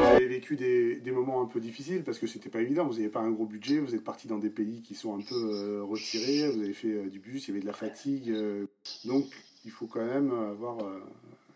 Vous 0.01 0.17
avez 0.17 0.27
vécu 0.27 0.57
des, 0.57 1.11
moments 1.11 1.43
un 1.43 1.47
peu 1.47 1.61
difficiles, 1.61 2.03
parce 2.03 2.19
que 2.19 2.27
c'était 2.27 2.51
pas 2.51 2.61
évident, 2.61 2.85
vous 2.85 2.95
n'avez 2.95 3.09
pas 3.09 3.21
un 3.21 3.31
gros 3.31 3.47
budget, 3.47 3.79
vous 3.79 3.95
êtes 3.95 4.03
parti 4.03 4.27
dans 4.27 4.39
des 4.39 4.51
pays 4.51 4.83
qui 4.83 4.97
sont 4.97 5.15
un 5.15 5.23
peu 5.23 5.35
euh, 5.35 5.85
retirés, 5.85 6.51
vous 6.51 6.61
avez 6.61 6.75
fait 6.75 6.89
euh, 6.89 7.09
du 7.09 7.21
bus, 7.21 7.47
il 7.47 7.49
y 7.49 7.51
avait 7.53 7.61
de 7.61 7.67
la 7.67 7.73
fatigue, 7.73 8.35
donc 9.05 9.27
il 9.65 9.71
faut 9.71 9.87
quand 9.87 10.05
même 10.05 10.33
avoir 10.51 10.79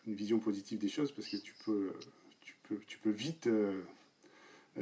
une 0.06 0.14
vision 0.14 0.38
positive 0.38 0.78
des 0.78 0.88
choses, 0.88 1.12
parce 1.12 1.28
que 1.28 1.36
tu 1.36 1.54
peux, 1.64 1.92
tu 2.40 2.54
peux, 2.68 2.78
tu 2.86 2.98
peux 2.98 3.10
vite 3.10 3.48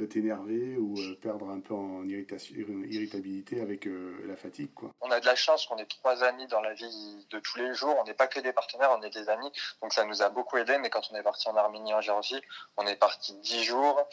t'énerver 0.05 0.77
ou 0.77 0.99
euh, 0.99 1.15
perdre 1.21 1.49
un 1.49 1.59
peu 1.59 1.73
en 1.73 2.07
irritabilité 2.07 3.61
avec 3.61 3.87
euh, 3.87 4.23
la 4.27 4.35
fatigue. 4.35 4.73
Quoi. 4.73 4.91
On 5.01 5.11
a 5.11 5.19
de 5.19 5.25
la 5.25 5.35
chance 5.35 5.65
qu'on 5.65 5.77
ait 5.77 5.85
trois 5.85 6.23
amis 6.23 6.47
dans 6.47 6.61
la 6.61 6.73
vie 6.73 7.25
de 7.29 7.39
tous 7.39 7.57
les 7.57 7.73
jours. 7.73 7.95
On 7.99 8.03
n'est 8.03 8.13
pas 8.13 8.27
que 8.27 8.39
des 8.39 8.53
partenaires, 8.53 8.95
on 8.97 9.01
est 9.01 9.13
des 9.13 9.29
amis. 9.29 9.51
Donc 9.81 9.93
ça 9.93 10.05
nous 10.05 10.21
a 10.21 10.29
beaucoup 10.29 10.57
aidé. 10.57 10.77
Mais 10.77 10.89
quand 10.89 11.01
on 11.11 11.15
est 11.15 11.23
parti 11.23 11.49
en 11.49 11.55
Arménie, 11.55 11.93
en 11.93 12.01
Géorgie, 12.01 12.41
on 12.77 12.85
est 12.85 12.95
parti 12.95 13.33
dix 13.39 13.63
jours. 13.63 14.07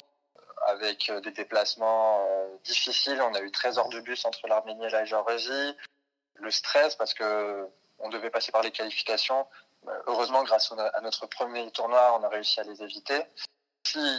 avec 0.67 1.13
des 1.23 1.31
déplacements 1.33 2.27
difficiles. 2.65 3.21
On 3.21 3.35
a 3.35 3.43
eu 3.43 3.51
13 3.51 3.79
heures 3.79 3.91
de 3.91 4.01
bus 4.01 4.25
entre 4.25 4.47
l'Arménie 4.49 4.87
et 4.87 4.91
la 4.91 5.05
Géorgie. 5.05 5.77
Le 6.37 6.51
stress 6.51 6.97
parce 6.97 7.13
que 7.13 7.69
on 7.99 8.09
devait 8.09 8.31
passer 8.31 8.51
par 8.51 8.63
les 8.63 8.71
qualifications. 8.71 9.47
Heureusement, 10.07 10.43
grâce 10.45 10.73
à 10.73 11.01
notre 11.03 11.27
premier 11.27 11.71
tournoi, 11.71 12.19
on 12.19 12.25
a 12.25 12.29
réussi 12.29 12.61
à 12.61 12.65
les 12.65 12.83
éviter. 12.83 13.21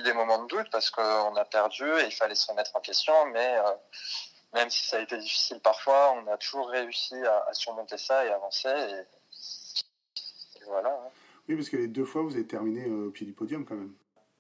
Des 0.04 0.14
moments 0.14 0.44
de 0.44 0.48
doute 0.48 0.70
parce 0.72 0.90
qu'on 0.90 1.36
a 1.36 1.46
perdu 1.46 1.84
et 1.84 2.06
il 2.06 2.12
fallait 2.12 2.36
se 2.36 2.48
remettre 2.50 2.72
en 2.76 2.80
question, 2.80 3.14
mais 3.34 3.58
même 4.54 4.70
si 4.70 4.88
ça 4.88 4.98
a 4.98 5.00
été 5.02 5.18
difficile 5.18 5.60
parfois, 5.60 6.14
on 6.14 6.28
a 6.32 6.38
toujours 6.38 6.70
réussi 6.70 7.16
à, 7.26 7.54
surmonter 7.54 7.98
ça 7.98 8.26
et 8.26 8.30
avancer. 8.30 8.70
Et, 8.70 10.64
voilà. 10.66 10.90
Hein. 10.90 11.10
Oui, 11.50 11.56
parce 11.56 11.70
que 11.70 11.78
les 11.78 11.88
deux 11.88 12.06
fois, 12.06 12.22
vous 12.22 12.34
avez 12.34 12.48
terminé 12.48 12.90
au 12.90 13.12
pied 13.12 13.26
du 13.26 13.34
podium 13.34 13.66
quand 13.66 13.76
même. 13.76 13.94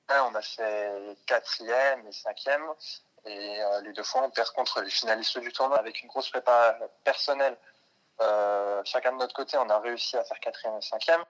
on 0.10 0.36
a 0.36 0.42
fait 0.42 1.18
quatrième 1.26 2.08
et 2.08 2.12
cinquième. 2.12 2.64
Et 3.26 3.62
euh, 3.62 3.82
les 3.82 3.94
deux 3.94 4.04
fois, 4.04 4.24
on 4.24 4.30
perd 4.30 4.50
contre 4.52 4.82
les 4.82 4.90
finalistes 4.90 5.40
du 5.40 5.52
tournoi 5.52 5.80
avec 5.80 6.02
une 6.02 6.08
grosse 6.08 6.30
prépa 6.30 6.78
personnelle. 7.04 7.58
Euh, 8.22 8.82
chacun 8.86 9.12
de 9.12 9.18
notre 9.18 9.34
côté, 9.34 9.58
on 9.58 9.70
a 9.70 9.80
réussi 9.80 10.16
à 10.16 10.24
faire 10.24 10.40
quatrième 10.40 10.78
et 10.78 10.82
cinquième. 10.82 11.24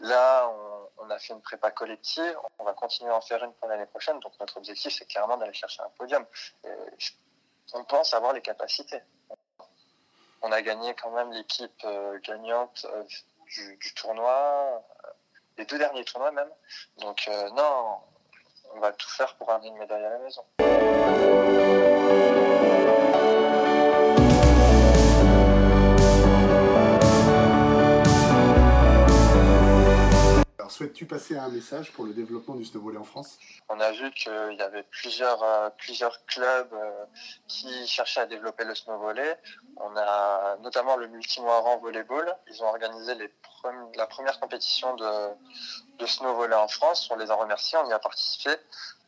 Là, 0.00 0.48
on, 0.48 0.77
a 1.10 1.18
fait 1.18 1.32
une 1.32 1.42
prépa 1.42 1.70
collective. 1.70 2.38
On 2.58 2.64
va 2.64 2.74
continuer 2.74 3.10
à 3.10 3.16
en 3.16 3.20
faire 3.20 3.42
une 3.44 3.52
pour 3.54 3.68
l'année 3.68 3.86
prochaine. 3.86 4.18
Donc, 4.20 4.32
notre 4.40 4.56
objectif, 4.56 4.92
c'est 4.92 5.06
clairement 5.06 5.36
d'aller 5.36 5.54
chercher 5.54 5.82
un 5.82 5.90
podium. 5.96 6.24
On 7.74 7.84
pense 7.84 8.14
avoir 8.14 8.32
les 8.32 8.42
capacités. 8.42 9.00
On 10.42 10.52
a 10.52 10.62
gagné 10.62 10.94
quand 10.94 11.10
même 11.10 11.32
l'équipe 11.32 11.82
euh, 11.84 12.18
gagnante 12.20 12.86
euh, 12.88 13.02
du, 13.46 13.94
tournoi, 13.94 14.84
euh, 15.04 15.08
les 15.56 15.64
deux 15.64 15.78
derniers 15.78 16.04
tournois 16.04 16.30
même. 16.30 16.50
Donc 16.98 17.28
non, 17.54 17.96
on 18.74 18.80
va 18.80 18.92
tout 18.92 19.08
faire 19.10 19.34
pour 19.36 19.50
amener 19.50 19.68
une 19.68 19.78
médaille 19.78 20.04
à 20.04 20.10
la 20.10 20.18
maison. 20.18 20.44
Souhaites-tu 30.70 31.06
passer 31.06 31.36
un 31.36 31.48
message 31.48 31.92
pour 31.92 32.04
le 32.04 32.12
développement 32.12 32.54
du 32.54 32.64
snowboard 32.64 32.96
en 32.96 33.04
France? 33.04 33.38
On 33.68 33.78
a 33.80 33.92
vu 33.92 34.10
qu'il 34.12 34.56
y 34.58 34.62
avait 34.62 34.84
plusieurs, 34.84 35.42
euh, 35.42 35.68
clubs 36.26 36.72
euh, 36.72 37.04
qui 37.46 37.86
cherchaient 37.86 38.20
à 38.20 38.26
développer 38.26 38.64
le 38.64 38.74
snowvolley. 38.74 39.38
On 39.76 39.96
a 39.96 40.56
notamment 40.62 40.96
le 40.96 41.08
Multimoiran 41.08 41.78
Volleyball. 41.78 42.34
Ils 42.48 42.62
ont 42.62 42.66
organisé 42.66 43.14
la 43.96 44.06
première 44.06 44.40
compétition 44.40 44.94
de, 44.96 45.30
de 45.98 46.06
snowvolley 46.06 46.56
en 46.56 46.68
France. 46.68 47.08
On 47.10 47.16
les 47.16 47.30
a 47.30 47.34
remerciés, 47.34 47.78
on 47.84 47.88
y 47.88 47.92
a 47.92 47.98
participé 47.98 48.50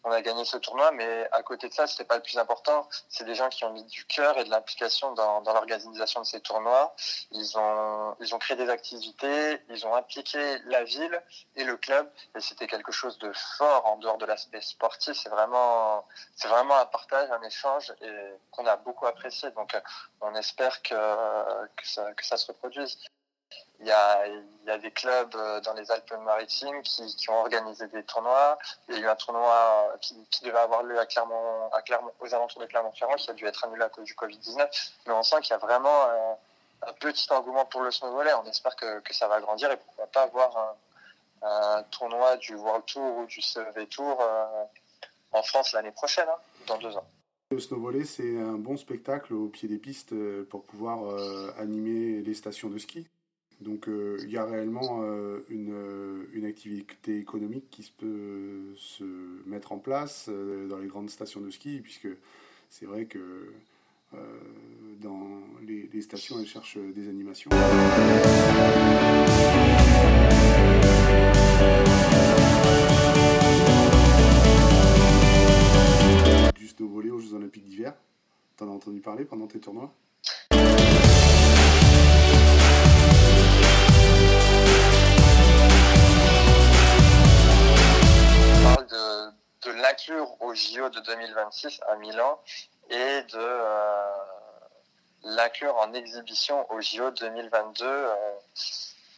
on 0.05 0.11
a 0.11 0.23
gagné 0.23 0.45
ce 0.45 0.57
tournoi, 0.57 0.93
mais 0.93 1.29
à 1.33 1.43
côté 1.43 1.69
de 1.69 1.75
ça, 1.75 1.87
c'était 1.87 2.05
pas 2.05 2.17
le 2.17 2.23
plus 2.23 2.39
important. 2.39 2.89
C'est 3.09 3.25
des 3.25 3.35
gens 3.35 3.49
qui 3.49 3.65
ont 3.65 3.73
mis 3.73 3.85
du 3.85 4.05
cœur 4.07 4.39
et 4.39 4.45
de 4.45 4.51
l'implication 4.51 5.13
dans, 5.13 5.41
l'organisation 5.41 6.21
de 6.21 6.27
ces 6.27 6.41
tournois. 6.41 6.95
Ils 7.33 7.59
ont, 7.59 8.17
ils 8.21 8.39
créé 8.39 8.57
des 8.57 8.71
activités, 8.71 9.61
ils 9.69 9.87
ont 9.87 9.95
impliqué 9.95 10.59
la 10.67 10.85
ville 10.85 11.23
et 11.57 11.65
le 11.65 11.77
club, 11.77 12.11
et 12.35 12.41
c'était 12.41 12.67
quelque 12.67 12.93
chose 12.93 13.19
de 13.19 13.33
fort 13.59 13.87
en 13.87 13.97
dehors 13.99 14.19
de 14.19 14.27
l'aspect 14.27 14.61
sportif. 14.61 15.17
C'est 15.23 15.29
vraiment, 15.29 16.07
vraiment 16.45 16.77
un 16.77 16.87
partage, 16.87 17.31
un 17.31 17.43
échange, 17.43 17.93
qu'on 18.51 18.67
a 18.67 18.77
beaucoup 18.77 19.07
apprécié. 19.07 19.51
Donc, 19.53 19.77
on 20.21 20.35
espère 20.35 20.83
que 20.83 20.95
ça 21.87 22.37
se 22.37 22.47
reproduise. 22.47 22.99
Il 23.81 23.87
y, 23.87 23.93
a, 23.93 24.79
des 24.79 24.91
clubs 24.91 25.35
euh, 25.35 25.61
dans 25.63 25.73
les 25.73 25.91
Alpes-Maritimes 25.91 26.83
qui, 26.83 27.31
ont 27.31 27.41
organisé 27.41 27.89
des 27.89 28.03
tournois. 28.03 28.59
Il 28.89 28.95
y 28.95 28.99
a 28.99 29.01
eu 29.01 29.07
un 29.07 29.17
tournoi 29.17 29.97
qui, 30.03 30.15
qui 30.31 30.45
devait 30.45 30.59
avoir 30.59 30.83
lieu 30.83 30.99
à 30.99 31.07
Clermont, 31.07 31.71
aux 32.21 32.35
alentours 32.35 32.61
de 32.61 32.67
Clermont-Ferrand 32.67 33.15
qui 33.15 33.31
a 33.31 33.33
dû 33.33 33.47
être 33.47 33.65
annulé 33.65 33.83
à 33.83 33.89
cause 33.89 34.05
du 34.05 34.15
Covid-19. 34.15 34.93
Mais 35.07 35.15
on 35.15 35.23
sent 35.23 35.37
qu'il 35.41 35.53
y 35.53 35.55
a 35.55 35.59
vraiment 35.59 36.05
un, 36.05 36.89
un, 36.89 36.93
petit 36.93 37.27
engouement 37.33 37.65
pour 37.65 37.81
le 37.81 37.91
snowboard. 37.91 38.29
On 38.45 38.49
espère 38.49 38.77
que, 38.77 39.01
ça 39.13 39.29
va 39.29 39.41
grandir 39.41 39.73
et 39.73 39.79
pourquoi 39.79 40.07
pas 40.09 40.23
avoir 40.23 40.77
un, 41.43 41.83
tournoi 41.91 42.37
du 42.37 42.55
World 42.55 42.85
Tour 42.85 43.17
ou 43.17 43.27
du 43.27 43.41
CV 43.41 43.87
Tour 43.87 44.21
euh, 44.21 44.65
en 45.33 45.43
France 45.43 45.73
l'année 45.73 45.91
prochaine, 45.91 46.29
hein, 46.29 46.39
dans 46.67 46.77
deux 46.77 46.95
ans. 46.99 47.09
Le 47.51 47.59
snowvolley, 47.59 48.05
c'est 48.05 48.39
un 48.39 48.59
bon 48.59 48.77
spectacle 48.77 49.33
au 49.33 49.49
pied 49.49 49.69
des 49.69 49.79
pistes 49.79 50.13
euh, 50.13 50.47
pour 50.51 50.65
pouvoir 50.65 50.99
animer 51.59 52.21
les 52.21 52.35
stations 52.35 52.69
de 52.69 52.79
ski. 52.79 53.09
Donc 53.61 53.89
euh, 53.89 54.19
il 54.23 54.31
y 54.31 54.39
a 54.39 54.45
réellement 54.47 55.03
euh, 55.03 55.41
euh, 55.51 56.25
une, 56.33 56.47
activité 56.47 57.19
économique 57.19 57.65
qui 57.71 57.93
peut 57.99 58.75
se 58.77 59.05
mettre 59.47 59.73
en 59.73 59.79
place 59.79 60.31
dans 60.69 60.79
les 60.79 60.87
grandes 60.87 61.11
stations 61.11 61.41
de 61.41 61.51
ski, 61.51 61.81
puisque 61.83 62.09
c'est 62.71 62.87
vrai 62.87 63.05
que 63.05 63.53
dans 65.01 65.41
les, 65.63 66.01
stations, 66.01 66.41
elles 66.41 66.47
cherchent 66.47 66.79
des 66.79 67.09
animations. 67.09 67.51
Du 76.57 76.67
snowvolley 76.67 77.11
aux 77.11 77.21
Jeux 77.21 77.35
Olympiques 77.35 77.65
d'hiver. 77.65 77.95
T'en 78.57 78.69
as 78.69 78.73
entendu 78.73 79.01
parler 79.01 79.25
pendant 79.25 79.47
tes 79.47 79.61
tournois? 79.61 79.95
Au 90.09 90.55
JO 90.55 90.89
de 90.89 91.01
2026 91.01 91.81
à 91.89 91.97
Milan 91.97 92.41
et 92.89 93.23
de 93.23 93.39
euh, 93.39 94.17
l'inclure 95.23 95.77
en 95.77 95.93
exhibition 95.93 96.71
au 96.73 96.81
JO 96.81 97.11
2022 97.11 97.85
euh, 97.85 98.15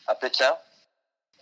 à 0.07 0.15
Pékin. 0.15 0.57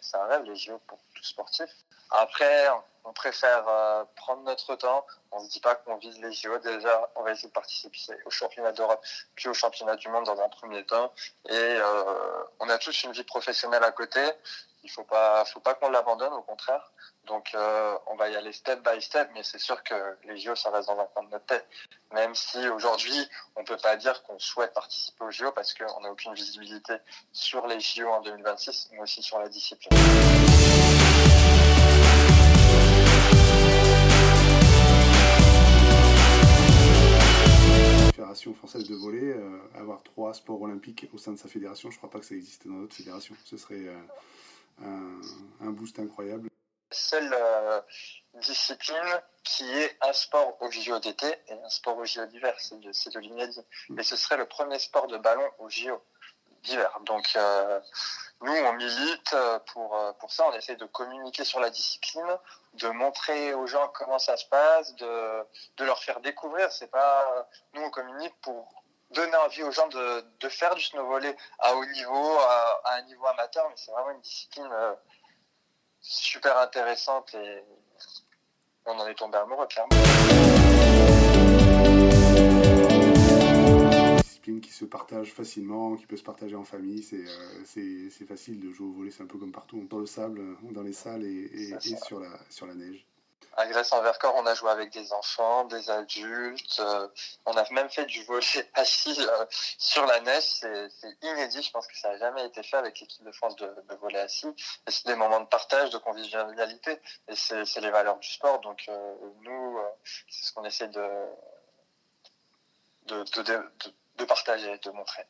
C'est 0.00 0.16
un 0.16 0.24
rêve, 0.24 0.42
les 0.44 0.56
JO 0.56 0.78
pour 0.86 0.98
tout 1.14 1.24
sportif. 1.24 1.70
Après, 2.10 2.68
on 3.04 3.12
préfère 3.12 3.66
euh, 3.68 4.04
prendre 4.16 4.42
notre 4.42 4.76
temps. 4.76 5.06
On 5.30 5.40
ne 5.40 5.46
se 5.46 5.50
dit 5.50 5.60
pas 5.60 5.74
qu'on 5.76 5.96
vise 5.96 6.18
les 6.20 6.32
JO. 6.32 6.58
Déjà, 6.58 7.10
on 7.14 7.22
va 7.22 7.32
essayer 7.32 7.48
de 7.48 7.52
participer 7.52 7.98
au 8.26 8.30
championnat 8.30 8.72
d'Europe, 8.72 9.04
puis 9.36 9.48
au 9.48 9.54
championnat 9.54 9.96
du 9.96 10.08
monde 10.08 10.24
dans 10.24 10.40
un 10.40 10.48
premier 10.48 10.84
temps. 10.84 11.12
Et 11.48 11.78
on 12.58 12.68
a 12.68 12.78
tous 12.78 13.04
une 13.04 13.12
vie 13.12 13.24
professionnelle 13.24 13.84
à 13.84 13.92
côté. 13.92 14.20
Il 14.82 14.90
faut 14.90 15.04
pas, 15.04 15.44
faut 15.44 15.60
pas 15.60 15.74
qu'on 15.74 15.90
l'abandonne, 15.90 16.32
au 16.32 16.42
contraire. 16.42 16.90
Donc, 17.26 17.50
euh, 17.54 17.96
on 18.06 18.16
va 18.16 18.28
y 18.28 18.36
aller 18.36 18.52
step 18.52 18.82
by 18.82 19.00
step, 19.00 19.30
mais 19.34 19.42
c'est 19.42 19.58
sûr 19.58 19.82
que 19.84 19.94
les 20.24 20.36
JO, 20.38 20.54
ça 20.54 20.70
reste 20.70 20.88
dans 20.88 20.98
un 20.98 21.06
coin 21.06 21.22
de 21.24 21.30
notre 21.30 21.46
tête. 21.46 21.66
Même 22.12 22.34
si 22.34 22.68
aujourd'hui, 22.68 23.28
on 23.56 23.64
peut 23.64 23.76
pas 23.76 23.96
dire 23.96 24.22
qu'on 24.24 24.38
souhaite 24.38 24.72
participer 24.72 25.24
aux 25.24 25.30
JO 25.30 25.52
parce 25.52 25.74
qu'on 25.74 26.00
n'a 26.00 26.10
aucune 26.10 26.34
visibilité 26.34 26.94
sur 27.32 27.66
les 27.66 27.78
JO 27.78 28.08
en 28.08 28.20
2026, 28.22 28.90
mais 28.92 29.00
aussi 29.00 29.22
sur 29.22 29.38
la 29.38 29.48
discipline. 29.48 29.92
Fédération 38.14 38.54
française 38.54 38.88
de 38.88 38.94
volley, 38.94 39.22
euh, 39.22 39.58
avoir 39.74 40.02
trois 40.02 40.34
sports 40.34 40.60
olympiques 40.62 41.08
au 41.12 41.18
sein 41.18 41.32
de 41.32 41.38
sa 41.38 41.48
fédération, 41.48 41.90
je 41.90 41.96
crois 41.96 42.10
pas 42.10 42.18
que 42.18 42.26
ça 42.26 42.34
existe 42.34 42.66
dans 42.66 42.78
d'autres 42.80 42.94
fédérations. 42.94 43.34
Ce 43.44 43.56
serait 43.56 43.86
euh, 44.82 45.20
un, 45.60 45.70
boost 45.70 45.98
incroyable. 45.98 46.49
Seule 46.90 47.32
euh, 47.32 47.80
discipline 48.34 49.22
qui 49.44 49.70
est 49.70 49.96
un 50.02 50.12
sport 50.12 50.56
au 50.60 50.70
JO 50.70 50.98
d'été 50.98 51.26
et 51.48 51.52
un 51.52 51.68
sport 51.68 51.96
au 51.96 52.04
JO 52.04 52.26
d'hiver, 52.26 52.54
c'est 52.58 52.78
de, 52.80 52.90
de 52.90 53.18
l'inédit. 53.18 53.60
Mm. 53.88 53.94
Mais 53.94 54.02
ce 54.02 54.16
serait 54.16 54.36
le 54.36 54.46
premier 54.46 54.78
sport 54.78 55.06
de 55.06 55.18
ballon 55.18 55.48
au 55.58 55.68
JO 55.68 56.02
d'hiver. 56.62 56.98
Donc 57.06 57.26
euh, 57.36 57.80
nous, 58.42 58.52
on 58.52 58.72
milite 58.74 59.34
pour, 59.72 59.96
euh, 59.96 60.12
pour 60.14 60.32
ça, 60.32 60.46
on 60.48 60.52
essaie 60.52 60.76
de 60.76 60.86
communiquer 60.86 61.44
sur 61.44 61.60
la 61.60 61.70
discipline, 61.70 62.38
de 62.74 62.88
montrer 62.88 63.54
aux 63.54 63.66
gens 63.66 63.88
comment 63.88 64.18
ça 64.18 64.36
se 64.36 64.46
passe, 64.46 64.94
de, 64.96 65.46
de 65.76 65.84
leur 65.84 66.02
faire 66.02 66.20
découvrir. 66.20 66.70
C'est 66.72 66.90
pas 66.90 67.48
nous 67.74 67.82
on 67.82 67.90
communique 67.90 68.34
pour 68.42 68.80
donner 69.10 69.36
envie 69.36 69.62
aux 69.62 69.72
gens 69.72 69.88
de, 69.88 70.24
de 70.40 70.48
faire 70.48 70.74
du 70.74 70.82
snowvolley 70.82 71.36
à 71.58 71.74
haut 71.74 71.84
niveau, 71.86 72.38
à, 72.38 72.94
un 72.94 73.02
niveau 73.02 73.26
amateur, 73.26 73.68
mais 73.68 73.74
c'est 73.76 73.90
vraiment 73.90 74.10
une 74.10 74.20
discipline 74.20 74.68
euh, 74.70 74.94
super 76.00 76.58
intéressante 76.58 77.34
et 77.34 77.62
on 78.86 78.98
en 78.98 79.06
est 79.06 79.14
tombé 79.14 79.38
amoureux, 79.38 79.66
clairement. 79.66 79.90
Discipline 84.22 84.60
qui 84.60 84.72
se 84.72 84.84
partage 84.84 85.32
facilement, 85.32 85.96
qui 85.96 86.06
peut 86.06 86.16
se 86.16 86.22
partager 86.22 86.56
en 86.56 86.64
famille, 86.64 87.02
c'est 87.02 87.24
euh, 87.24 88.26
facile 88.26 88.60
de 88.60 88.70
jouer 88.70 88.88
au 88.88 88.92
volley, 88.92 89.10
c'est 89.10 89.22
un 89.22 89.26
peu 89.26 89.38
comme 89.38 89.52
partout, 89.52 89.86
dans 89.90 89.98
le 89.98 90.06
sable, 90.06 90.40
dans 90.62 90.82
les 90.82 90.92
salles 90.92 91.24
et, 91.24 91.50
et, 91.52 91.96
sur, 92.06 92.20
la, 92.20 92.30
sur 92.48 92.66
la 92.66 92.74
neige. 92.74 93.06
À 93.56 93.66
Grèce 93.66 93.92
en 93.92 94.00
Vercors, 94.00 94.34
on 94.36 94.46
a 94.46 94.54
joué 94.54 94.70
avec 94.70 94.90
des 94.90 95.12
enfants, 95.12 95.64
des 95.64 95.90
adultes. 95.90 96.78
Euh, 96.80 97.08
on 97.46 97.52
a 97.56 97.68
même 97.72 97.90
fait 97.90 98.06
du 98.06 98.22
volet 98.24 98.42
assis 98.74 99.16
euh, 99.18 99.46
sur 99.50 100.06
la 100.06 100.20
neige. 100.20 100.44
C'est 100.44 101.16
inédit. 101.22 101.62
Je 101.62 101.70
pense 101.70 101.86
que 101.86 101.98
ça 101.98 102.10
n'a 102.10 102.18
jamais 102.18 102.46
été 102.46 102.62
fait 102.62 102.76
avec 102.76 103.00
l'équipe 103.00 103.24
de 103.24 103.32
France 103.32 103.56
de, 103.56 103.66
de 103.66 103.94
volet 103.96 104.20
assis. 104.20 104.48
Et 104.86 104.90
c'est 104.90 105.06
des 105.06 105.16
moments 105.16 105.40
de 105.40 105.46
partage, 105.46 105.90
de 105.90 105.98
convivialité. 105.98 107.00
Et 107.28 107.34
c'est 107.34 107.80
les 107.80 107.90
valeurs 107.90 108.18
du 108.18 108.28
sport. 108.28 108.60
Donc 108.60 108.84
euh, 108.88 109.14
nous, 109.42 109.80
c'est 110.04 110.46
ce 110.46 110.52
qu'on 110.52 110.64
essaie 110.64 110.88
de 110.88 111.26
de, 113.06 113.24
de, 113.42 114.78
de 114.82 114.90
montrer. 114.90 115.26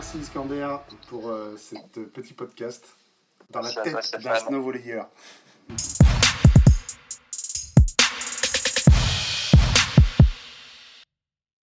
Merci 0.00 0.16
Iskander 0.16 0.66
pour 1.10 1.28
euh, 1.28 1.58
ce 1.58 1.74
petit 2.00 2.32
podcast 2.32 2.96
dans 3.50 3.60
la 3.60 3.70
tête 3.70 4.18
d'un 4.22 4.34
snowvolleyeur. 4.36 5.10